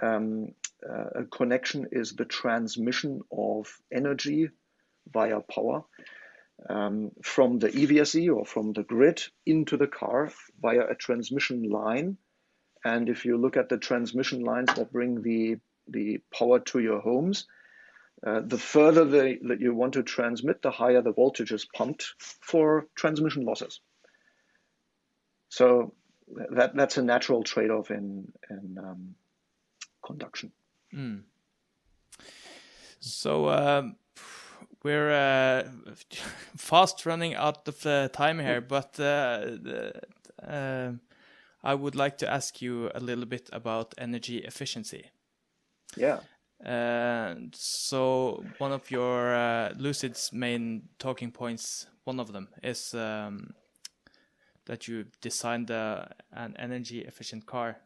um, 0.00 0.54
uh, 0.88 1.20
a 1.20 1.24
connection 1.24 1.88
is 1.92 2.12
the 2.12 2.24
transmission 2.24 3.22
of 3.32 3.72
energy 3.92 4.50
via 5.12 5.40
power 5.40 5.84
um, 6.68 7.10
from 7.22 7.58
the 7.58 7.68
EVSE 7.68 8.34
or 8.34 8.44
from 8.44 8.72
the 8.72 8.82
grid 8.82 9.22
into 9.46 9.76
the 9.76 9.86
car 9.86 10.30
via 10.60 10.86
a 10.88 10.94
transmission 10.94 11.68
line. 11.68 12.16
And 12.84 13.08
if 13.08 13.24
you 13.24 13.36
look 13.36 13.56
at 13.56 13.68
the 13.68 13.78
transmission 13.78 14.44
lines 14.44 14.72
that 14.74 14.92
bring 14.92 15.22
the, 15.22 15.58
the 15.88 16.20
power 16.32 16.60
to 16.60 16.78
your 16.78 17.00
homes, 17.00 17.46
uh, 18.26 18.40
the 18.44 18.58
further 18.58 19.04
the, 19.04 19.38
that 19.42 19.60
you 19.60 19.74
want 19.74 19.94
to 19.94 20.02
transmit, 20.02 20.62
the 20.62 20.70
higher 20.70 21.02
the 21.02 21.12
voltage 21.12 21.52
is 21.52 21.64
pumped 21.64 22.14
for 22.18 22.86
transmission 22.94 23.44
losses. 23.44 23.80
So 25.48 25.94
that, 26.50 26.74
that's 26.74 26.98
a 26.98 27.02
natural 27.02 27.42
trade-off 27.42 27.90
in, 27.90 28.32
in 28.50 28.76
um, 28.78 29.14
conduction. 30.04 30.52
Mm. 30.94 31.22
So 33.00 33.48
um, 33.48 33.96
we're 34.82 35.10
uh, 35.10 35.68
fast 36.56 37.06
running 37.06 37.34
out 37.34 37.66
of 37.68 37.84
uh, 37.86 38.08
time 38.08 38.38
here, 38.38 38.60
but 38.60 38.98
uh, 38.98 39.56
uh, 40.46 40.92
I 41.62 41.74
would 41.74 41.94
like 41.94 42.18
to 42.18 42.30
ask 42.30 42.62
you 42.62 42.90
a 42.94 43.00
little 43.00 43.26
bit 43.26 43.48
about 43.52 43.94
energy 43.98 44.38
efficiency. 44.38 45.10
Yeah. 45.96 46.20
Uh, 46.64 47.36
so 47.52 48.44
one 48.58 48.72
of 48.72 48.90
your 48.90 49.34
uh, 49.34 49.72
Lucid's 49.76 50.32
main 50.32 50.88
talking 50.98 51.30
points, 51.30 51.86
one 52.04 52.18
of 52.18 52.32
them 52.32 52.48
is 52.62 52.94
um, 52.94 53.54
that 54.66 54.88
you 54.88 55.06
designed 55.20 55.70
a, 55.70 56.14
an 56.32 56.56
energy 56.58 57.00
efficient 57.00 57.46
car. 57.46 57.78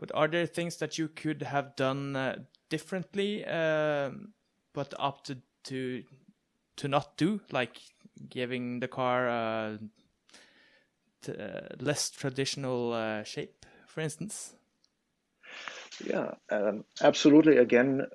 But 0.00 0.10
are 0.14 0.28
there 0.28 0.46
things 0.46 0.78
that 0.78 0.96
you 0.96 1.08
could 1.08 1.42
have 1.42 1.76
done 1.76 2.16
uh, 2.16 2.38
differently, 2.70 3.44
um, 3.44 4.32
but 4.72 4.94
opted 4.98 5.42
to 5.64 6.02
to 6.76 6.88
not 6.88 7.18
do, 7.18 7.40
like 7.52 7.76
giving 8.30 8.80
the 8.80 8.88
car 8.88 9.28
a 9.28 9.78
less 11.78 12.08
traditional 12.08 12.94
uh, 12.94 13.22
shape, 13.24 13.66
for 13.86 14.00
instance? 14.00 14.54
Yeah, 16.02 16.30
um, 16.50 16.84
absolutely. 17.02 17.58
Again, 17.58 18.06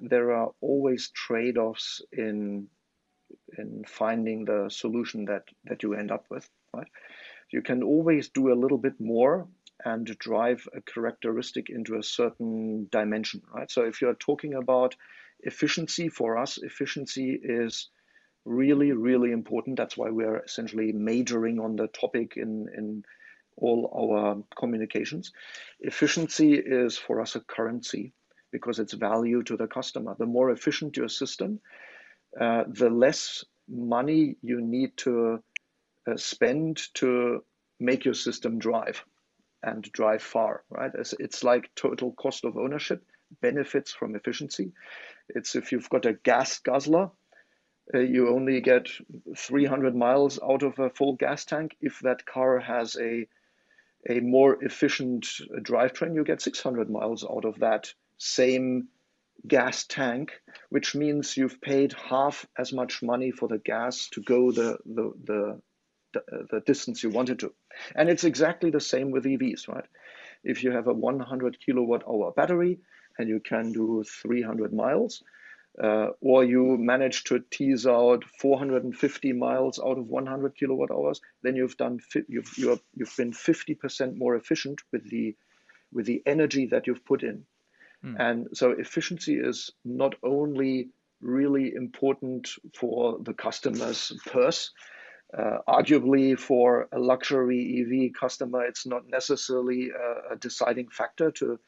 there 0.00 0.32
are 0.32 0.50
always 0.60 1.10
trade-offs 1.10 2.00
in 2.12 2.68
in 3.58 3.84
finding 3.88 4.44
the 4.44 4.68
solution 4.70 5.24
that 5.24 5.42
that 5.64 5.82
you 5.82 5.94
end 5.94 6.12
up 6.12 6.26
with. 6.30 6.48
Right? 6.72 6.86
You 7.50 7.62
can 7.62 7.82
always 7.82 8.28
do 8.28 8.52
a 8.52 8.60
little 8.60 8.78
bit 8.78 9.00
more 9.00 9.48
and 9.84 10.06
drive 10.18 10.66
a 10.74 10.80
characteristic 10.80 11.70
into 11.70 11.96
a 11.96 12.02
certain 12.02 12.88
dimension. 12.90 13.42
Right. 13.54 13.70
So 13.70 13.84
if 13.84 14.00
you're 14.00 14.14
talking 14.14 14.54
about 14.54 14.96
efficiency, 15.40 16.08
for 16.08 16.36
us, 16.36 16.58
efficiency 16.58 17.38
is 17.42 17.88
really, 18.44 18.92
really 18.92 19.32
important. 19.32 19.76
That's 19.76 19.96
why 19.96 20.10
we're 20.10 20.38
essentially 20.38 20.92
majoring 20.92 21.60
on 21.60 21.76
the 21.76 21.88
topic 21.88 22.34
in 22.36 22.68
in 22.76 23.04
all 23.56 23.90
our 23.92 24.42
communications. 24.56 25.32
Efficiency 25.80 26.54
is 26.54 26.96
for 26.96 27.20
us 27.20 27.34
a 27.34 27.40
currency 27.40 28.12
because 28.52 28.78
it's 28.78 28.92
value 28.92 29.42
to 29.42 29.56
the 29.56 29.66
customer. 29.66 30.14
The 30.18 30.26
more 30.26 30.50
efficient 30.50 30.96
your 30.96 31.08
system, 31.08 31.60
uh, 32.40 32.64
the 32.68 32.88
less 32.88 33.44
money 33.68 34.36
you 34.42 34.60
need 34.60 34.96
to 34.98 35.42
uh, 36.06 36.16
spend 36.16 36.80
to 36.94 37.44
make 37.80 38.04
your 38.04 38.14
system 38.14 38.58
drive 38.58 39.04
and 39.62 39.82
drive 39.92 40.22
far, 40.22 40.62
right? 40.70 40.92
It's, 40.94 41.44
like 41.44 41.70
total 41.74 42.12
cost 42.12 42.44
of 42.44 42.56
ownership 42.56 43.04
benefits 43.40 43.92
from 43.92 44.14
efficiency. 44.14 44.72
It's 45.28 45.56
if 45.56 45.72
you've 45.72 45.90
got 45.90 46.06
a 46.06 46.14
gas 46.14 46.58
guzzler, 46.58 47.10
uh, 47.94 47.98
you 47.98 48.28
only 48.28 48.60
get 48.60 48.88
300 49.36 49.96
miles 49.96 50.38
out 50.42 50.62
of 50.62 50.78
a 50.78 50.90
full 50.90 51.14
gas 51.14 51.44
tank. 51.44 51.76
If 51.80 52.00
that 52.00 52.24
car 52.26 52.58
has 52.58 52.96
a 52.96 53.26
a 54.08 54.20
more 54.20 54.62
efficient 54.62 55.26
drivetrain, 55.60 56.14
you 56.14 56.24
get 56.24 56.40
600 56.40 56.88
miles 56.88 57.24
out 57.24 57.44
of 57.44 57.58
that 57.58 57.92
same 58.16 58.88
gas 59.46 59.86
tank, 59.86 60.32
which 60.70 60.94
means 60.94 61.36
you've 61.36 61.60
paid 61.60 61.92
half 61.92 62.46
as 62.56 62.72
much 62.72 63.02
money 63.02 63.30
for 63.30 63.48
the 63.48 63.58
gas 63.58 64.08
to 64.10 64.22
go 64.22 64.50
the, 64.52 64.78
the, 64.84 65.12
the, 65.24 65.60
the, 66.50 66.60
distance 66.60 67.02
you 67.02 67.10
wanted 67.10 67.38
to. 67.40 67.52
And 67.94 68.08
it's 68.08 68.24
exactly 68.24 68.70
the 68.70 68.80
same 68.80 69.10
with 69.10 69.24
EVs, 69.24 69.68
right? 69.68 69.84
If 70.44 70.62
you 70.62 70.72
have 70.72 70.86
a 70.86 70.92
100 70.92 71.58
kilowatt 71.64 72.04
hour 72.08 72.32
battery 72.32 72.78
and 73.18 73.28
you 73.28 73.40
can 73.40 73.72
do 73.72 74.04
300 74.22 74.72
miles, 74.72 75.22
uh, 75.82 76.08
or 76.20 76.44
you 76.44 76.76
manage 76.76 77.24
to 77.24 77.40
tease 77.50 77.86
out 77.86 78.24
450 78.40 79.32
miles 79.32 79.78
out 79.78 79.98
of 79.98 80.06
100 80.06 80.56
kilowatt 80.56 80.90
hours, 80.90 81.20
then 81.42 81.54
you've 81.54 81.76
done 81.76 82.00
you've 82.28 82.52
you 82.58 82.80
you've 82.94 83.14
been 83.16 83.32
50% 83.32 84.16
more 84.16 84.34
efficient 84.34 84.80
with 84.92 85.08
the 85.08 85.36
with 85.92 86.06
the 86.06 86.22
energy 86.26 86.66
that 86.66 86.86
you've 86.86 87.04
put 87.04 87.22
in. 87.22 87.44
Mm. 88.04 88.16
And 88.18 88.48
so 88.54 88.72
efficiency 88.72 89.36
is 89.36 89.70
not 89.84 90.14
only 90.22 90.90
really 91.20 91.74
important 91.74 92.48
for 92.74 93.18
the 93.20 93.34
customer's 93.34 94.12
purse. 94.26 94.70
Uh, 95.36 95.58
arguably, 95.68 96.38
for 96.38 96.88
a 96.90 96.98
luxury 96.98 97.82
EV 97.82 98.18
customer, 98.18 98.64
it's 98.64 98.86
not 98.86 99.06
necessarily 99.08 99.90
a, 99.90 100.34
a 100.34 100.36
deciding 100.36 100.88
factor 100.88 101.30
to 101.30 101.58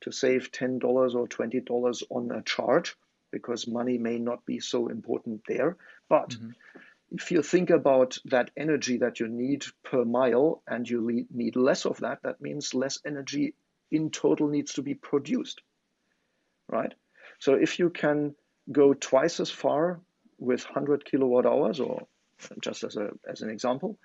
to 0.00 0.12
save 0.12 0.52
ten 0.52 0.78
dollars 0.78 1.14
or 1.16 1.26
twenty 1.26 1.60
dollars 1.60 2.04
on 2.10 2.30
a 2.30 2.42
charge 2.42 2.96
because 3.32 3.66
money 3.66 3.98
may 3.98 4.18
not 4.18 4.44
be 4.46 4.60
so 4.60 4.88
important 4.88 5.42
there. 5.48 5.76
But 6.08 6.30
mm-hmm. 6.30 6.50
if 7.10 7.30
you 7.30 7.42
think 7.42 7.70
about 7.70 8.18
that 8.26 8.50
energy 8.56 8.98
that 8.98 9.20
you 9.20 9.28
need 9.28 9.64
per 9.82 10.04
mile 10.04 10.62
and 10.66 10.88
you 10.88 11.26
need 11.30 11.56
less 11.56 11.86
of 11.86 11.98
that, 11.98 12.22
that 12.22 12.40
means 12.40 12.74
less 12.74 13.00
energy 13.04 13.54
in 13.90 14.10
total 14.10 14.48
needs 14.48 14.74
to 14.74 14.82
be 14.82 14.94
produced, 14.94 15.60
right? 16.68 16.94
So 17.38 17.54
if 17.54 17.78
you 17.78 17.90
can 17.90 18.34
go 18.70 18.94
twice 18.94 19.40
as 19.40 19.50
far 19.50 20.00
with 20.38 20.64
100 20.64 21.04
kilowatt 21.04 21.46
hours, 21.46 21.80
or 21.80 22.06
just 22.62 22.84
as, 22.84 22.96
a, 22.96 23.10
as 23.28 23.42
an 23.42 23.50
example, 23.50 23.98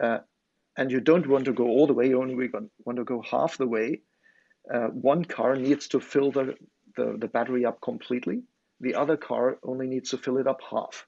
uh, 0.00 0.18
and 0.76 0.90
you 0.90 1.00
don't 1.00 1.28
want 1.28 1.44
to 1.44 1.52
go 1.52 1.64
all 1.64 1.86
the 1.86 1.92
way, 1.92 2.08
you 2.08 2.20
only 2.20 2.50
want 2.84 2.96
to 2.96 3.04
go 3.04 3.22
half 3.22 3.56
the 3.56 3.66
way, 3.66 4.00
uh, 4.72 4.88
one 4.88 5.24
car 5.24 5.56
needs 5.56 5.88
to 5.88 6.00
fill 6.00 6.32
the, 6.32 6.56
the, 6.96 7.16
the 7.18 7.28
battery 7.28 7.64
up 7.64 7.80
completely. 7.80 8.42
The 8.80 8.94
other 8.94 9.16
car 9.16 9.58
only 9.62 9.86
needs 9.86 10.10
to 10.10 10.18
fill 10.18 10.38
it 10.38 10.46
up 10.46 10.60
half. 10.68 11.06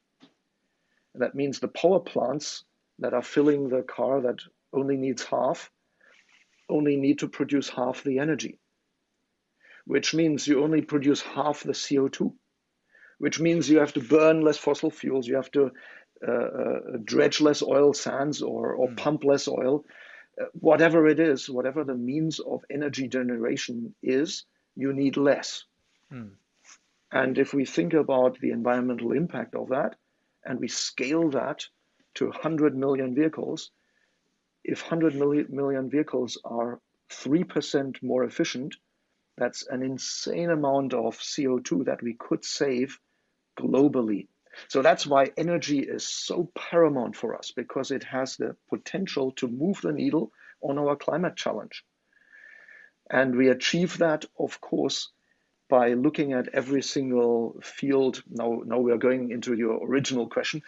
And 1.14 1.22
that 1.22 1.34
means 1.34 1.58
the 1.58 1.68
power 1.68 2.00
plants 2.00 2.64
that 2.98 3.14
are 3.14 3.22
filling 3.22 3.68
the 3.68 3.82
car 3.82 4.20
that 4.22 4.38
only 4.72 4.96
needs 4.96 5.24
half 5.24 5.70
only 6.68 6.96
need 6.96 7.20
to 7.20 7.28
produce 7.28 7.68
half 7.68 8.02
the 8.02 8.18
energy, 8.18 8.58
which 9.84 10.14
means 10.14 10.46
you 10.46 10.62
only 10.62 10.82
produce 10.82 11.22
half 11.22 11.62
the 11.62 11.72
CO2, 11.72 12.32
which 13.18 13.40
means 13.40 13.70
you 13.70 13.78
have 13.78 13.92
to 13.94 14.00
burn 14.00 14.42
less 14.42 14.58
fossil 14.58 14.90
fuels, 14.90 15.26
you 15.26 15.36
have 15.36 15.50
to 15.52 15.70
uh, 16.26 16.30
uh, 16.32 16.80
dredge 17.04 17.40
less 17.40 17.62
oil 17.62 17.92
sands 17.92 18.42
or, 18.42 18.72
or 18.72 18.88
mm. 18.88 18.96
pump 18.96 19.24
less 19.24 19.48
oil. 19.48 19.84
Uh, 20.40 20.44
whatever 20.52 21.06
it 21.06 21.20
is, 21.20 21.48
whatever 21.48 21.84
the 21.84 21.94
means 21.94 22.40
of 22.40 22.64
energy 22.70 23.08
generation 23.08 23.94
is, 24.02 24.44
you 24.74 24.92
need 24.92 25.16
less. 25.16 25.64
Mm. 26.12 26.32
And 27.12 27.38
if 27.38 27.54
we 27.54 27.64
think 27.64 27.94
about 27.94 28.38
the 28.40 28.50
environmental 28.50 29.12
impact 29.12 29.54
of 29.54 29.68
that, 29.68 29.96
and 30.44 30.60
we 30.60 30.68
scale 30.68 31.30
that 31.30 31.66
to 32.14 32.26
100 32.26 32.76
million 32.76 33.14
vehicles, 33.14 33.70
if 34.64 34.82
100 34.82 35.14
million 35.50 35.90
vehicles 35.90 36.38
are 36.44 36.80
3% 37.10 38.02
more 38.02 38.24
efficient, 38.24 38.74
that's 39.36 39.66
an 39.66 39.82
insane 39.82 40.50
amount 40.50 40.94
of 40.94 41.18
CO2 41.18 41.84
that 41.84 42.02
we 42.02 42.14
could 42.14 42.44
save 42.44 42.98
globally. 43.58 44.28
So 44.68 44.82
that's 44.82 45.06
why 45.06 45.32
energy 45.36 45.80
is 45.80 46.06
so 46.06 46.50
paramount 46.54 47.16
for 47.16 47.36
us 47.36 47.52
because 47.52 47.90
it 47.90 48.04
has 48.04 48.36
the 48.36 48.56
potential 48.68 49.32
to 49.32 49.48
move 49.48 49.80
the 49.82 49.92
needle 49.92 50.32
on 50.60 50.78
our 50.78 50.96
climate 50.96 51.36
challenge. 51.36 51.84
And 53.10 53.36
we 53.36 53.48
achieve 53.48 53.98
that, 53.98 54.24
of 54.38 54.60
course, 54.60 55.10
by 55.68 55.94
looking 55.94 56.32
at 56.32 56.48
every 56.48 56.82
single 56.82 57.56
field. 57.62 58.22
Now, 58.28 58.62
now 58.64 58.78
we 58.78 58.92
are 58.92 58.98
going 58.98 59.30
into 59.30 59.54
your 59.54 59.84
original 59.84 60.28
question. 60.28 60.62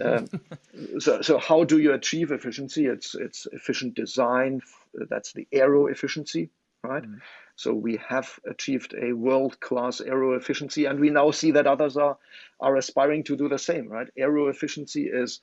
Um, 0.00 0.28
so, 0.98 1.22
so 1.22 1.38
how 1.38 1.64
do 1.64 1.78
you 1.78 1.92
achieve 1.92 2.32
efficiency? 2.32 2.86
It's 2.86 3.14
it's 3.14 3.46
efficient 3.52 3.94
design. 3.94 4.62
That's 4.94 5.32
the 5.32 5.46
aero 5.52 5.86
efficiency, 5.86 6.50
right? 6.86 7.02
Mm. 7.02 7.20
So 7.56 7.72
we 7.72 7.98
have 8.08 8.38
achieved 8.48 8.94
a 8.94 9.12
world-class 9.12 10.00
aero 10.00 10.34
efficiency, 10.34 10.84
and 10.84 11.00
we 11.00 11.10
now 11.10 11.30
see 11.30 11.52
that 11.52 11.66
others 11.66 11.96
are 11.96 12.18
are 12.60 12.76
aspiring 12.76 13.24
to 13.24 13.36
do 13.36 13.48
the 13.48 13.58
same, 13.58 13.88
right? 13.88 14.08
Aero 14.16 14.48
efficiency 14.48 15.04
is 15.04 15.40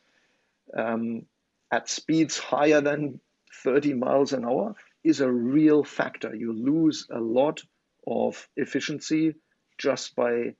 um, 0.77 1.25
at 1.71 1.89
speeds 1.89 2.37
higher 2.37 2.81
than 2.81 3.19
30 3.63 3.93
miles 3.93 4.33
an 4.33 4.45
hour 4.45 4.75
is 5.03 5.21
a 5.21 5.31
real 5.31 5.83
factor. 5.83 6.33
You 6.35 6.53
lose 6.53 7.07
a 7.11 7.19
lot 7.19 7.61
of 8.07 8.47
efficiency 8.55 9.35
just 9.77 10.15
by 10.15 10.55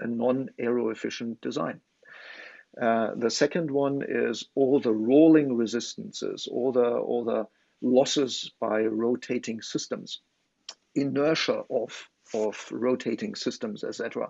a 0.00 0.06
non-aero 0.06 0.90
efficient 0.90 1.40
design. 1.40 1.80
Uh, 2.80 3.14
the 3.16 3.30
second 3.30 3.70
one 3.70 4.02
is 4.06 4.44
all 4.54 4.78
the 4.78 4.92
rolling 4.92 5.56
resistances, 5.56 6.48
all 6.50 6.70
the 6.70 6.88
all 6.88 7.24
the 7.24 7.46
losses 7.80 8.52
by 8.60 8.80
rotating 8.82 9.62
systems, 9.62 10.20
inertia 10.94 11.62
of 11.70 12.08
of 12.34 12.66
rotating 12.70 13.34
systems, 13.34 13.84
etc. 13.84 14.28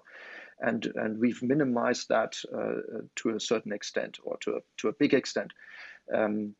And 0.61 0.87
and 0.95 1.19
we've 1.19 1.43
minimized 1.43 2.09
that 2.09 2.37
uh, 2.53 3.03
to 3.17 3.31
a 3.31 3.41
certain 3.41 3.73
extent 3.73 4.19
or 4.23 4.37
to 4.43 4.57
a, 4.57 4.61
to 4.79 4.89
a 4.89 4.93
big 4.93 5.15
extent. 5.15 5.53
Um, 6.15 6.55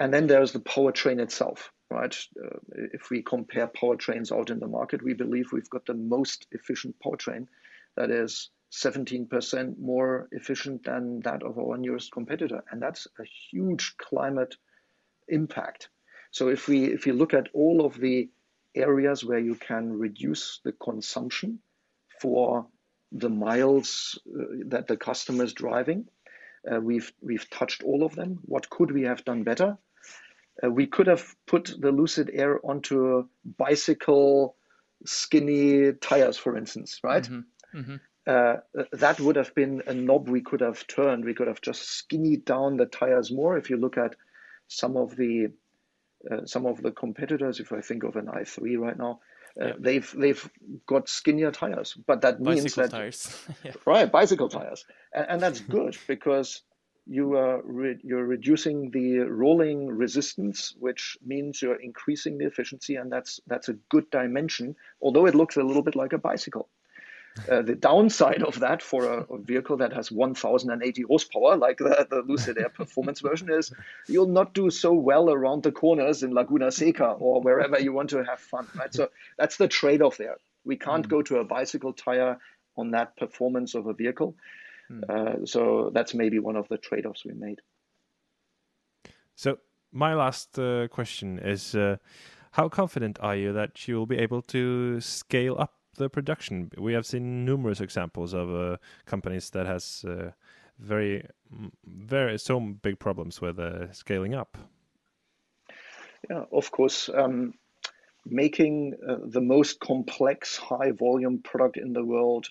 and 0.00 0.14
then 0.14 0.28
there's 0.28 0.52
the 0.52 0.60
powertrain 0.60 1.20
itself 1.20 1.72
right? 1.90 2.14
Uh, 2.42 2.58
if 2.92 3.10
we 3.10 3.22
compare 3.22 3.68
powertrains 3.68 4.32
out 4.32 4.50
in 4.50 4.60
the 4.60 4.66
market, 4.66 5.02
we 5.02 5.14
believe 5.14 5.52
we've 5.52 5.70
got 5.70 5.86
the 5.86 5.94
most 5.94 6.46
efficient 6.52 6.94
powertrain 7.04 7.46
that 7.96 8.10
is 8.10 8.50
17% 8.72 9.78
more 9.78 10.28
efficient 10.32 10.84
than 10.84 11.20
that 11.20 11.42
of 11.42 11.58
our 11.58 11.78
nearest 11.78 12.12
competitor. 12.12 12.62
And 12.70 12.82
that's 12.82 13.06
a 13.18 13.24
huge 13.50 13.96
climate 13.96 14.54
impact. 15.28 15.88
So 16.30 16.48
if 16.48 16.68
we 16.68 16.84
if 16.84 17.04
we 17.06 17.12
look 17.12 17.34
at 17.34 17.48
all 17.54 17.84
of 17.84 17.98
the 17.98 18.28
areas 18.74 19.24
where 19.24 19.38
you 19.38 19.54
can 19.54 19.98
reduce 19.98 20.60
the 20.64 20.72
consumption 20.72 21.60
for 22.20 22.66
the 23.12 23.30
miles 23.30 24.18
uh, 24.28 24.44
that 24.66 24.86
the 24.86 24.96
customer 24.96 25.44
is 25.44 25.52
driving. 25.52 26.06
Uh, 26.70 26.80
we've 26.80 27.12
we've 27.22 27.48
touched 27.50 27.82
all 27.82 28.04
of 28.04 28.14
them. 28.14 28.40
What 28.42 28.68
could 28.68 28.90
we 28.90 29.02
have 29.02 29.24
done 29.24 29.44
better? 29.44 29.78
Uh, 30.62 30.70
we 30.70 30.86
could 30.86 31.06
have 31.06 31.24
put 31.46 31.72
the 31.78 31.92
Lucid 31.92 32.30
Air 32.32 32.60
onto 32.64 33.28
bicycle 33.56 34.56
skinny 35.06 35.92
tires, 35.92 36.36
for 36.36 36.56
instance, 36.56 37.00
right? 37.02 37.22
Mm-hmm. 37.22 37.78
Mm-hmm. 37.78 37.96
Uh, 38.26 38.56
that 38.92 39.20
would 39.20 39.36
have 39.36 39.54
been 39.54 39.82
a 39.86 39.94
knob 39.94 40.28
we 40.28 40.42
could 40.42 40.60
have 40.60 40.86
turned. 40.86 41.24
We 41.24 41.32
could 41.32 41.48
have 41.48 41.62
just 41.62 41.82
skinny 41.82 42.36
down 42.36 42.76
the 42.76 42.84
tires 42.84 43.30
more. 43.30 43.56
If 43.56 43.70
you 43.70 43.76
look 43.76 43.96
at 43.96 44.16
some 44.68 44.96
of 44.96 45.16
the 45.16 45.48
uh, 46.30 46.44
some 46.46 46.66
of 46.66 46.82
the 46.82 46.90
competitors, 46.90 47.60
if 47.60 47.72
I 47.72 47.80
think 47.80 48.02
of 48.02 48.16
an 48.16 48.26
i3 48.26 48.78
right 48.78 48.98
now, 48.98 49.20
uh, 49.60 49.66
yeah. 49.66 49.72
they've 49.78 50.14
they've 50.16 50.50
got 50.86 51.08
skinnier 51.08 51.50
tires, 51.50 51.96
but 52.06 52.20
that 52.22 52.40
means 52.40 52.74
that 52.74 52.90
tires. 52.90 53.46
yeah. 53.64 53.72
right 53.86 54.10
bicycle 54.10 54.48
tires, 54.48 54.84
and, 55.12 55.26
and 55.30 55.40
that's 55.40 55.60
good 55.60 55.96
because 56.06 56.62
you 57.06 57.36
are 57.36 57.62
re- 57.64 57.98
you're 58.02 58.24
reducing 58.24 58.90
the 58.90 59.20
rolling 59.20 59.88
resistance, 59.88 60.74
which 60.78 61.16
means 61.24 61.62
you're 61.62 61.80
increasing 61.80 62.38
the 62.38 62.46
efficiency, 62.46 62.96
and 62.96 63.10
that's 63.10 63.40
that's 63.46 63.68
a 63.68 63.74
good 63.88 64.10
dimension. 64.10 64.76
Although 65.00 65.26
it 65.26 65.34
looks 65.34 65.56
a 65.56 65.62
little 65.62 65.82
bit 65.82 65.96
like 65.96 66.12
a 66.12 66.18
bicycle. 66.18 66.68
Uh, 67.48 67.62
the 67.62 67.74
downside 67.74 68.42
of 68.42 68.58
that 68.60 68.82
for 68.82 69.04
a, 69.04 69.22
a, 69.32 69.38
vehicle 69.38 69.76
that 69.76 69.92
has 69.92 70.10
1080 70.10 71.02
horsepower, 71.02 71.56
like 71.56 71.78
the, 71.78 72.06
the 72.10 72.22
Lucid 72.22 72.58
Air 72.58 72.68
performance 72.68 73.20
version, 73.20 73.48
is 73.50 73.72
you'll 74.08 74.26
not 74.26 74.54
do 74.54 74.70
so 74.70 74.92
well 74.92 75.30
around 75.30 75.62
the 75.62 75.72
corners 75.72 76.22
in 76.22 76.32
Laguna 76.32 76.72
Seca 76.72 77.10
or 77.20 77.40
wherever 77.40 77.78
you 77.78 77.92
want 77.92 78.10
to 78.10 78.24
have 78.24 78.40
fun, 78.40 78.66
right? 78.74 78.92
So 78.92 79.10
that's 79.36 79.56
the 79.56 79.68
trade 79.68 80.02
off 80.02 80.16
there. 80.16 80.36
We 80.64 80.76
can't 80.76 81.06
mm. 81.06 81.10
go 81.10 81.22
to 81.22 81.38
a 81.38 81.44
bicycle 81.44 81.92
tire 81.92 82.38
on 82.76 82.90
that 82.92 83.16
performance 83.16 83.74
of 83.74 83.86
a 83.86 83.92
vehicle. 83.92 84.34
Mm. 84.90 85.08
Uh, 85.08 85.46
so 85.46 85.90
that's 85.92 86.14
maybe 86.14 86.38
one 86.38 86.56
of 86.56 86.68
the 86.68 86.78
trade 86.78 87.06
offs 87.06 87.24
we 87.24 87.34
made. 87.34 87.60
So, 89.34 89.58
my 89.92 90.14
last 90.14 90.58
uh, 90.58 90.88
question 90.88 91.38
is 91.38 91.74
uh, 91.74 91.96
how 92.52 92.68
confident 92.68 93.18
are 93.20 93.36
you 93.36 93.52
that 93.52 93.86
you 93.86 93.96
will 93.96 94.06
be 94.06 94.18
able 94.18 94.42
to 94.42 95.00
scale 95.00 95.56
up 95.58 95.77
the 95.98 96.08
production. 96.08 96.70
We 96.78 96.94
have 96.94 97.06
seen 97.06 97.44
numerous 97.44 97.80
examples 97.80 98.32
of 98.32 98.54
uh, 98.54 98.76
companies 99.04 99.50
that 99.50 99.66
has 99.66 100.04
uh, 100.08 100.30
very, 100.78 101.26
very 101.84 102.38
so 102.38 102.60
big 102.60 102.98
problems 102.98 103.40
with 103.40 103.58
uh, 103.58 103.92
scaling 103.92 104.34
up. 104.34 104.56
Yeah, 106.30 106.44
of 106.52 106.70
course. 106.70 107.08
Um, 107.12 107.54
making 108.24 108.94
uh, 109.06 109.16
the 109.24 109.40
most 109.40 109.80
complex 109.80 110.56
high 110.56 110.92
volume 110.92 111.40
product 111.42 111.76
in 111.76 111.92
the 111.92 112.04
world 112.04 112.48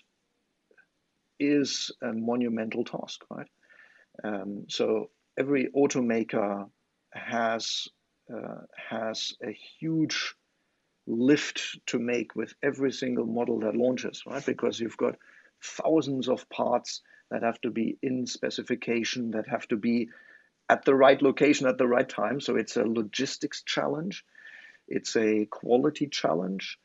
is 1.38 1.90
a 2.02 2.12
monumental 2.12 2.84
task, 2.84 3.24
right? 3.30 3.46
Um, 4.24 4.64
so 4.68 5.10
every 5.38 5.68
automaker 5.76 6.68
has 7.12 7.88
uh, 8.32 8.62
has 8.90 9.34
a 9.42 9.52
huge 9.52 10.34
lift 11.08 11.78
to 11.86 11.98
make 11.98 12.36
with 12.36 12.54
every 12.62 12.92
single 12.92 13.26
model 13.26 13.60
that 13.60 13.74
launches, 13.74 14.22
right? 14.26 14.44
Because 14.44 14.78
you've 14.78 14.96
got 14.96 15.16
thousands 15.62 16.28
of 16.28 16.48
parts 16.50 17.00
that 17.30 17.42
have 17.42 17.60
to 17.62 17.70
be 17.70 17.98
in 18.02 18.26
specification, 18.26 19.32
that 19.32 19.48
have 19.48 19.66
to 19.68 19.76
be 19.76 20.10
at 20.68 20.84
the 20.84 20.94
right 20.94 21.20
location 21.22 21.66
at 21.66 21.78
the 21.78 21.88
right 21.88 22.08
time. 22.08 22.40
So 22.40 22.56
it's 22.56 22.76
a 22.76 22.84
logistics 22.84 23.62
challenge, 23.62 24.24
it's 24.86 25.16
a 25.16 25.46
quality 25.46 26.06
challenge, 26.08 26.78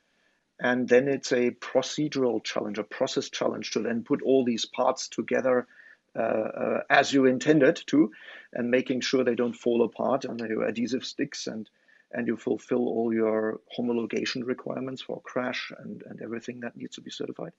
and 0.59 0.87
then 0.87 1.07
it's 1.07 1.31
a 1.31 1.51
procedural 1.51 2.43
challenge, 2.43 2.77
a 2.77 2.83
process 2.83 3.29
challenge 3.29 3.71
to 3.71 3.81
then 3.81 4.03
put 4.03 4.21
all 4.21 4.45
these 4.45 4.65
parts 4.65 5.09
together 5.09 5.67
uh, 6.15 6.21
uh, 6.21 6.79
as 6.89 7.11
you 7.11 7.25
intended 7.25 7.81
to, 7.87 8.11
and 8.53 8.69
making 8.69 9.01
sure 9.01 9.23
they 9.23 9.35
don't 9.35 9.55
fall 9.55 9.83
apart 9.83 10.25
and 10.25 10.39
your 10.39 10.63
adhesive 10.63 11.03
sticks 11.03 11.47
and 11.47 11.69
and 12.13 12.27
you 12.27 12.37
fulfill 12.37 12.87
all 12.87 13.13
your 13.13 13.59
homologation 13.77 14.45
requirements 14.45 15.01
for 15.01 15.21
crash 15.21 15.71
and, 15.79 16.03
and 16.07 16.21
everything 16.21 16.59
that 16.61 16.77
needs 16.77 16.95
to 16.95 17.01
be 17.01 17.09
certified. 17.09 17.51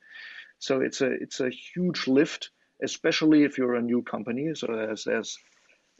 So 0.58 0.80
it's 0.80 1.00
a 1.00 1.10
it's 1.10 1.40
a 1.40 1.50
huge 1.50 2.06
lift, 2.06 2.50
especially 2.82 3.44
if 3.44 3.58
you're 3.58 3.74
a 3.74 3.82
new 3.82 4.02
company. 4.02 4.54
So 4.54 4.68
there's 4.68 5.04
there's 5.04 5.38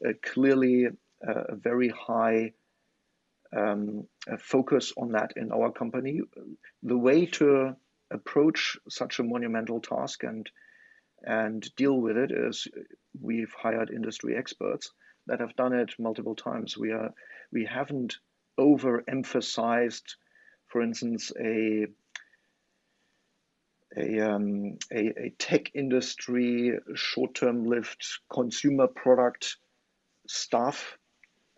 a 0.05 0.15
clearly 0.15 0.87
a 1.23 1.57
very 1.57 1.89
high 1.89 2.53
um, 3.57 4.07
focus 4.39 4.93
on 4.97 5.13
that 5.13 5.33
in 5.37 5.53
our 5.53 5.73
company. 5.73 6.21
The 6.83 6.99
way 6.99 7.27
to 7.27 7.77
approach 8.11 8.77
such 8.89 9.19
a 9.19 9.25
monumental 9.25 9.81
task 9.81 10.23
and 10.23 10.49
and 11.27 11.75
deal 11.77 11.99
with 11.99 12.17
it 12.19 12.31
is 12.31 12.69
we've 13.21 13.55
hired 13.57 13.91
industry 13.91 14.37
experts 14.37 14.91
that 15.27 15.41
have 15.41 15.57
done 15.57 15.73
it 15.73 15.95
multiple 15.99 16.37
times. 16.37 16.77
We 16.77 16.93
are 16.93 17.11
we 17.53 17.65
haven't 17.65 18.19
overemphasized, 18.59 20.17
for 20.67 20.83
instance, 20.83 21.33
a 21.41 21.87
a, 23.97 24.19
um, 24.21 24.77
a, 24.93 25.27
a, 25.27 25.31
tech 25.39 25.71
industry, 25.75 26.77
short-term 26.97 27.65
lived 27.65 28.05
consumer 28.29 28.89
product 28.89 29.57
stuff. 30.27 30.99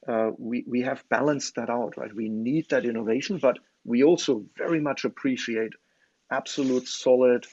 Uh, 0.07 0.33
we, 0.39 0.63
we 0.69 0.83
have 0.83 1.03
balanced 1.09 1.55
that 1.55 1.71
out, 1.71 1.97
right? 1.97 2.15
We 2.15 2.29
need 2.29 2.69
that 2.69 2.85
innovation, 2.85 3.39
but 3.39 3.59
we 3.85 4.05
also 4.05 4.45
very 4.57 4.81
much 4.81 5.07
appreciate 5.07 5.73
absolute 6.31 6.87
solid 6.87 7.47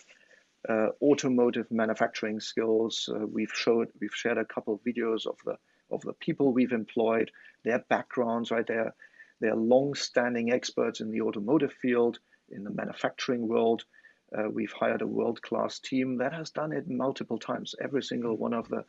uh, 0.67 0.87
automotive 1.01 1.71
manufacturing 1.71 2.39
skills. 2.39 3.09
Uh, 3.09 3.25
we've 3.25 3.53
showed, 3.53 3.87
we've 3.99 4.13
shared 4.13 4.37
a 4.37 4.45
couple 4.45 4.73
of 4.73 4.81
videos 4.83 5.25
of 5.25 5.37
the 5.45 5.55
of 5.91 6.01
the 6.01 6.13
people 6.13 6.51
we've 6.51 6.71
employed, 6.71 7.29
their 7.63 7.79
backgrounds, 7.87 8.49
right? 8.49 8.65
Their 8.65 8.95
they're 9.39 9.55
long-standing 9.55 10.51
experts 10.51 11.01
in 11.01 11.11
the 11.11 11.21
automotive 11.21 11.73
field, 11.81 12.19
in 12.49 12.63
the 12.63 12.71
manufacturing 12.71 13.47
world. 13.47 13.83
Uh, 14.37 14.49
we've 14.49 14.71
hired 14.71 15.01
a 15.01 15.07
world-class 15.07 15.79
team 15.79 16.17
that 16.17 16.33
has 16.33 16.51
done 16.51 16.71
it 16.71 16.87
multiple 16.87 17.37
times. 17.37 17.75
Every 17.81 18.01
single 18.01 18.35
one 18.35 18.53
of 18.53 18.67
the 18.69 18.85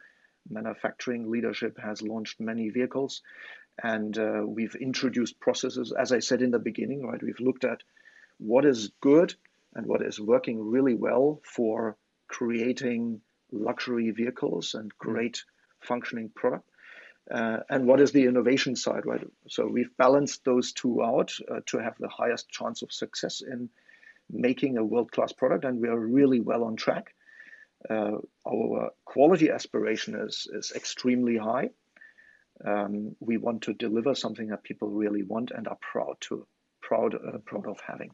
manufacturing 0.49 1.31
leadership 1.31 1.79
has 1.79 2.03
launched 2.03 2.41
many 2.41 2.71
vehicles, 2.71 3.23
and 3.83 4.17
uh, 4.19 4.43
we've 4.47 4.75
introduced 4.75 5.41
processes. 5.41 5.93
As 5.99 6.13
I 6.13 6.21
said 6.21 6.43
in 6.43 6.51
the 6.51 6.59
beginning, 6.59 7.07
right, 7.07 7.23
we've 7.23 7.41
looked 7.41 7.65
at 7.65 7.83
what 8.39 8.65
is 8.65 8.93
good 9.01 9.35
and 9.75 9.87
what 9.87 10.03
is 10.03 10.21
working 10.21 10.71
really 10.71 10.95
well 10.95 11.41
for 11.45 11.97
creating 12.29 13.21
luxury 13.53 14.11
vehicles 14.11 14.75
and 14.75 14.91
great 14.99 15.43
functioning 15.81 16.31
product 16.35 16.69
uh, 17.31 17.61
and 17.71 17.87
what 17.87 18.01
is 18.01 18.13
the 18.13 18.27
innovation 18.27 18.77
side, 18.77 19.07
right? 19.07 19.27
So 19.49 19.67
we've 19.67 19.97
balanced 19.97 20.45
those 20.45 20.73
two 20.73 21.03
out 21.03 21.33
uh, 21.51 21.61
to 21.67 21.79
have 21.79 21.97
the 21.99 22.09
highest 22.09 22.51
chance 22.51 22.83
of 22.83 22.93
success 22.93 23.41
in 23.41 23.71
making 24.31 24.77
a 24.77 24.85
world-class 24.85 25.33
product, 25.33 25.65
and 25.65 25.81
we 25.81 25.89
are 25.89 25.99
really 25.99 26.41
well 26.41 26.65
on 26.65 26.77
track. 26.77 27.15
Uh, 27.89 28.19
our 28.49 28.91
quality 29.05 29.51
aspiration 29.51 30.15
is 30.15 30.49
is 30.53 30.73
extremely 30.75 31.37
high. 31.37 31.71
Um, 32.65 33.17
we 33.21 33.37
want 33.37 33.63
to 33.63 33.75
deliver 33.75 34.15
something 34.15 34.49
that 34.49 34.63
people 34.63 34.89
really 34.89 35.23
want 35.23 35.51
and 35.51 35.69
are 35.69 35.79
proud 35.81 36.17
to 36.23 36.47
proud 36.81 37.15
uh, 37.15 37.39
proud 37.45 37.67
of 37.67 37.79
having. 37.87 38.11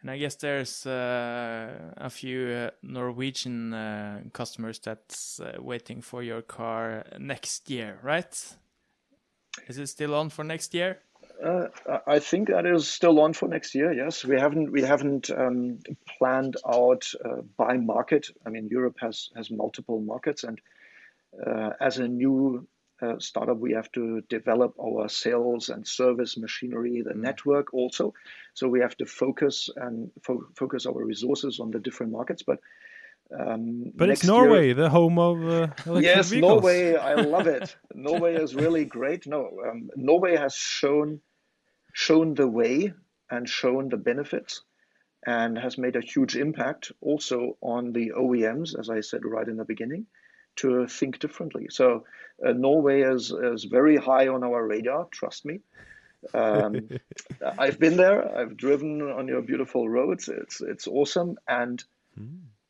And 0.00 0.10
I 0.10 0.18
guess 0.18 0.36
there's 0.36 0.86
uh, 0.86 1.92
a 1.96 2.08
few 2.08 2.46
uh, 2.48 2.70
Norwegian 2.82 3.74
uh, 3.74 4.22
customers 4.32 4.78
that's 4.78 5.40
uh, 5.40 5.56
waiting 5.58 6.02
for 6.02 6.22
your 6.22 6.40
car 6.40 7.04
next 7.18 7.68
year, 7.68 7.98
right? 8.02 8.56
Is 9.66 9.78
it 9.78 9.88
still 9.88 10.14
on 10.14 10.30
for 10.30 10.44
next 10.44 10.72
year? 10.72 10.98
Uh, 11.44 11.66
I 12.06 12.20
think 12.20 12.48
that 12.48 12.64
is 12.64 12.88
still 12.88 13.20
on 13.20 13.32
for 13.32 13.48
next 13.48 13.74
year. 13.74 13.92
Yes, 13.92 14.24
we 14.24 14.38
haven't 14.38 14.72
we 14.72 14.82
haven't 14.82 15.30
um, 15.30 15.78
planned 16.18 16.56
out 16.66 17.04
uh, 17.24 17.42
by 17.56 17.76
market. 17.76 18.28
I 18.46 18.50
mean, 18.50 18.68
Europe 18.68 18.96
has 19.00 19.30
has 19.36 19.50
multiple 19.50 20.00
markets, 20.00 20.44
and 20.44 20.60
as 21.80 21.98
a 21.98 22.08
new 22.08 22.66
uh, 23.00 23.18
startup, 23.18 23.58
we 23.58 23.72
have 23.74 23.90
to 23.92 24.22
develop 24.28 24.74
our 24.80 25.08
sales 25.08 25.68
and 25.68 25.86
service 25.86 26.36
machinery, 26.36 27.02
the 27.02 27.14
mm. 27.14 27.20
network 27.20 27.72
also. 27.72 28.14
So 28.54 28.68
we 28.68 28.80
have 28.80 28.96
to 28.96 29.06
focus 29.06 29.68
and 29.76 30.10
fo- 30.22 30.48
focus 30.56 30.86
our 30.86 31.04
resources 31.04 31.60
on 31.60 31.70
the 31.70 31.78
different 31.78 32.12
markets. 32.12 32.42
But 32.42 32.58
um, 33.38 33.92
but 33.94 34.08
it's 34.08 34.24
Norway, 34.24 34.66
year, 34.66 34.74
the 34.74 34.88
home 34.88 35.18
of 35.18 35.46
uh, 35.46 35.68
yes, 36.00 36.30
vehicles. 36.30 36.62
Norway. 36.62 36.96
I 36.96 37.14
love 37.36 37.46
it. 37.46 37.76
Norway 37.94 38.36
is 38.36 38.54
really 38.54 38.86
great. 38.86 39.26
No, 39.26 39.50
um, 39.68 39.90
Norway 39.96 40.36
has 40.36 40.54
shown 40.54 41.20
shown 41.92 42.34
the 42.34 42.48
way 42.48 42.94
and 43.30 43.48
shown 43.48 43.90
the 43.90 43.96
benefits 43.96 44.62
and 45.26 45.58
has 45.58 45.76
made 45.76 45.96
a 45.96 46.00
huge 46.00 46.36
impact 46.36 46.92
also 47.00 47.58
on 47.60 47.92
the 47.92 48.12
OEMs, 48.16 48.78
as 48.78 48.88
I 48.88 49.00
said 49.00 49.24
right 49.24 49.46
in 49.46 49.56
the 49.56 49.64
beginning 49.64 50.06
to 50.58 50.86
think 50.86 51.18
differently. 51.18 51.66
So 51.70 52.04
uh, 52.44 52.52
Norway 52.52 53.02
is, 53.02 53.32
is 53.32 53.64
very 53.64 53.96
high 53.96 54.28
on 54.28 54.44
our 54.44 54.66
radar, 54.66 55.06
trust 55.10 55.44
me. 55.44 55.60
Um, 56.34 56.88
I've 57.58 57.78
been 57.78 57.96
there. 57.96 58.36
I've 58.38 58.56
driven 58.56 59.02
on 59.02 59.28
your 59.28 59.42
beautiful 59.42 59.88
roads. 59.88 60.28
It's 60.28 60.60
it's 60.60 60.88
awesome, 60.88 61.38
and 61.46 61.82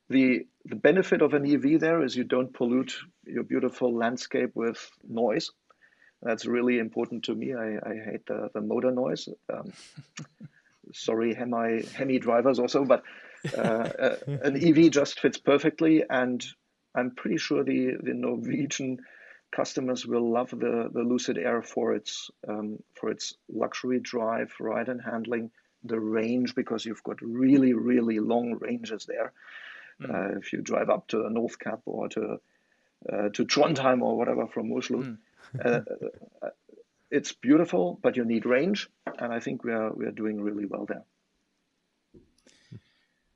the 0.08 0.46
the 0.64 0.76
benefit 0.76 1.22
of 1.22 1.34
an 1.34 1.46
EV 1.50 1.80
there 1.80 2.02
is 2.04 2.16
you 2.16 2.24
don't 2.24 2.52
pollute 2.52 2.94
your 3.24 3.44
beautiful 3.44 3.94
landscape 3.94 4.50
with 4.54 4.90
noise. 5.08 5.50
That's 6.22 6.46
really 6.46 6.78
important 6.78 7.24
to 7.24 7.34
me. 7.34 7.54
I, 7.54 7.76
I 7.76 7.94
hate 8.04 8.26
the, 8.26 8.50
the 8.52 8.60
motor 8.60 8.90
noise. 8.90 9.28
Um, 9.52 9.72
sorry, 10.92 11.34
Hemi, 11.34 11.84
Hemi 11.86 12.18
drivers 12.18 12.58
also, 12.58 12.84
but 12.84 13.02
uh, 13.56 13.60
uh, 13.60 14.16
an 14.42 14.56
EV 14.62 14.90
just 14.90 15.20
fits 15.20 15.38
perfectly, 15.38 16.02
and 16.08 16.44
I'm 16.98 17.10
pretty 17.12 17.38
sure 17.38 17.64
the 17.64 17.96
the 18.02 18.14
Norwegian 18.14 18.98
customers 19.50 20.06
will 20.06 20.30
love 20.30 20.50
the, 20.50 20.90
the 20.92 21.02
Lucid 21.02 21.38
Air 21.38 21.62
for 21.62 21.94
its 21.94 22.30
um, 22.46 22.78
for 22.94 23.10
its 23.10 23.34
luxury 23.48 24.00
drive, 24.00 24.52
ride 24.60 24.88
and 24.88 25.00
handling, 25.00 25.50
the 25.84 25.98
range 25.98 26.54
because 26.54 26.84
you've 26.84 27.02
got 27.02 27.20
really 27.22 27.72
really 27.72 28.18
long 28.20 28.58
ranges 28.60 29.06
there. 29.06 29.32
Mm. 30.00 30.14
Uh, 30.14 30.38
if 30.38 30.52
you 30.52 30.60
drive 30.60 30.90
up 30.90 31.08
to 31.08 31.28
North 31.30 31.58
Cape 31.58 31.82
or 31.86 32.08
to 32.08 32.40
uh, 33.12 33.28
to 33.30 33.44
Trondheim 33.44 34.02
or 34.02 34.16
whatever 34.16 34.46
from 34.46 34.72
Oslo, 34.72 35.02
mm. 35.02 35.18
uh, 35.64 35.80
it's 37.10 37.32
beautiful, 37.32 37.98
but 38.02 38.16
you 38.16 38.24
need 38.24 38.44
range, 38.44 38.88
and 39.18 39.32
I 39.32 39.40
think 39.40 39.64
we 39.64 39.72
are 39.72 39.92
we 39.92 40.06
are 40.06 40.12
doing 40.12 40.40
really 40.40 40.66
well 40.66 40.86
there. 40.86 41.04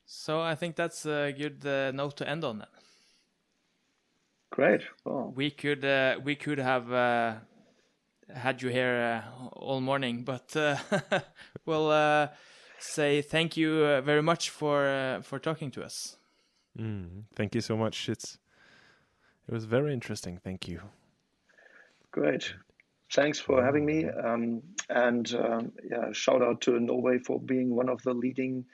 So 0.04 0.42
I 0.42 0.56
think 0.56 0.76
that's 0.76 1.06
a 1.06 1.32
good 1.32 1.64
uh, 1.64 1.90
note 1.90 2.18
to 2.18 2.28
end 2.28 2.44
on. 2.44 2.58
Then. 2.58 2.68
Great. 4.52 4.82
Well. 5.06 5.32
We 5.34 5.50
could 5.50 5.82
uh, 5.82 6.20
we 6.22 6.36
could 6.36 6.58
have 6.58 6.92
uh, 6.92 7.36
had 8.34 8.60
you 8.60 8.68
here 8.68 9.24
uh, 9.24 9.46
all 9.54 9.80
morning, 9.80 10.24
but 10.24 10.54
uh, 10.54 10.76
we'll 11.64 11.90
uh, 11.90 12.28
say 12.78 13.22
thank 13.22 13.56
you 13.56 13.70
uh, 13.76 14.02
very 14.02 14.20
much 14.20 14.50
for 14.50 15.20
for 15.22 15.38
talking 15.38 15.70
to 15.70 15.82
us. 15.82 16.18
Mm, 16.78 17.22
thank 17.34 17.54
you 17.54 17.62
so 17.62 17.78
much. 17.78 18.10
It's 18.10 18.36
it 19.48 19.54
was 19.54 19.64
very 19.64 19.94
interesting. 19.94 20.38
Thank 20.44 20.68
you. 20.68 20.82
Great. 22.10 22.52
Thanks 23.10 23.40
for 23.40 23.64
having 23.64 23.86
me. 23.86 24.04
Um, 24.04 24.60
and 24.90 25.34
um, 25.34 25.72
yeah, 25.90 26.12
shout 26.12 26.42
out 26.42 26.60
to 26.62 26.78
Norway 26.78 27.18
for 27.20 27.40
being 27.40 27.74
one 27.74 27.88
of 27.88 28.02
the 28.02 28.12
leading 28.12 28.66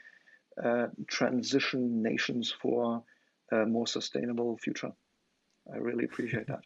transition 1.06 2.02
nations 2.02 2.50
for 2.50 3.04
a 3.52 3.64
more 3.64 3.86
sustainable 3.86 4.58
future. 4.58 4.92
I 5.68 5.78
really 5.78 6.04
appreciate 6.08 6.46
that. 6.48 6.64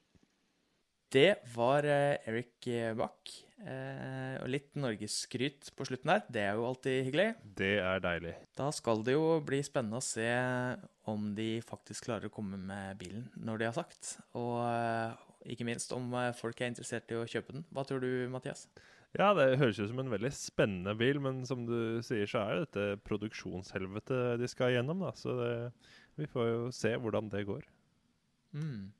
Det 1.12 1.42
var 1.52 1.84
eh, 1.84 2.16
Eric 2.24 2.68
Bach. 2.96 3.32
Eh, 3.62 4.36
og 4.42 4.48
litt 4.50 4.72
norgesskryt 4.80 5.68
på 5.76 5.86
slutten 5.86 6.10
der. 6.10 6.22
Det 6.34 6.44
er 6.46 6.56
jo 6.58 6.64
alltid 6.66 7.02
hyggelig. 7.06 7.26
Det 7.58 7.74
er 7.84 8.00
deilig. 8.02 8.32
Da 8.58 8.70
skal 8.74 9.04
det 9.06 9.14
jo 9.14 9.36
bli 9.44 9.60
spennende 9.66 10.00
å 10.00 10.06
se 10.06 10.30
om 11.10 11.28
de 11.36 11.50
faktisk 11.66 12.08
klarer 12.08 12.30
å 12.30 12.32
komme 12.32 12.58
med 12.58 12.96
bilen 13.02 13.28
når 13.36 13.60
de 13.60 13.68
har 13.68 13.76
sagt. 13.76 14.16
Og 14.38 14.56
eh, 14.64 15.12
ikke 15.52 15.68
minst 15.68 15.92
om 15.94 16.08
folk 16.38 16.62
er 16.62 16.72
interessert 16.72 17.12
i 17.12 17.20
å 17.20 17.28
kjøpe 17.28 17.58
den. 17.58 17.66
Hva 17.74 17.84
tror 17.86 18.02
du, 18.02 18.10
Mathias? 18.32 18.66
Ja, 19.12 19.34
det 19.36 19.58
høres 19.60 19.76
ut 19.76 19.90
som 19.90 20.00
en 20.00 20.10
veldig 20.14 20.30
spennende 20.32 20.94
bil, 20.96 21.20
men 21.20 21.42
som 21.44 21.66
du 21.68 22.00
sier, 22.06 22.24
så 22.30 22.46
er 22.46 22.54
jo 22.54 22.64
dette 22.64 23.02
produksjonshelvetet 23.04 24.40
de 24.40 24.48
skal 24.48 24.72
igjennom, 24.72 25.04
da. 25.04 25.12
Så 25.18 25.36
det, 25.36 25.52
vi 26.16 26.28
får 26.32 26.48
jo 26.48 26.62
se 26.72 26.94
hvordan 26.96 27.28
det 27.34 27.44
går. 27.50 27.66
Mm. 28.52 28.92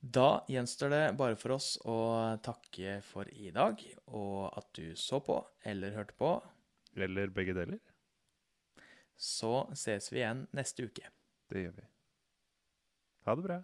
Da 0.00 0.44
gjenstår 0.48 0.92
det 0.92 1.02
bare 1.18 1.38
for 1.40 1.56
oss 1.56 1.74
å 1.88 1.98
takke 2.44 3.00
for 3.02 3.28
i 3.32 3.50
dag, 3.54 3.80
og 4.06 4.52
at 4.58 4.68
du 4.78 4.94
så 4.98 5.20
på 5.24 5.40
eller 5.66 5.96
hørte 5.96 6.14
på. 6.20 6.36
Eller 6.96 7.32
begge 7.32 7.56
deler. 7.56 7.80
Så 9.16 9.66
ses 9.74 10.12
vi 10.12 10.20
igjen 10.20 10.44
neste 10.56 10.86
uke. 10.86 11.08
Det 11.50 11.64
gjør 11.64 11.78
vi. 11.80 11.88
Ha 13.26 13.34
det 13.34 13.46
bra. 13.48 13.58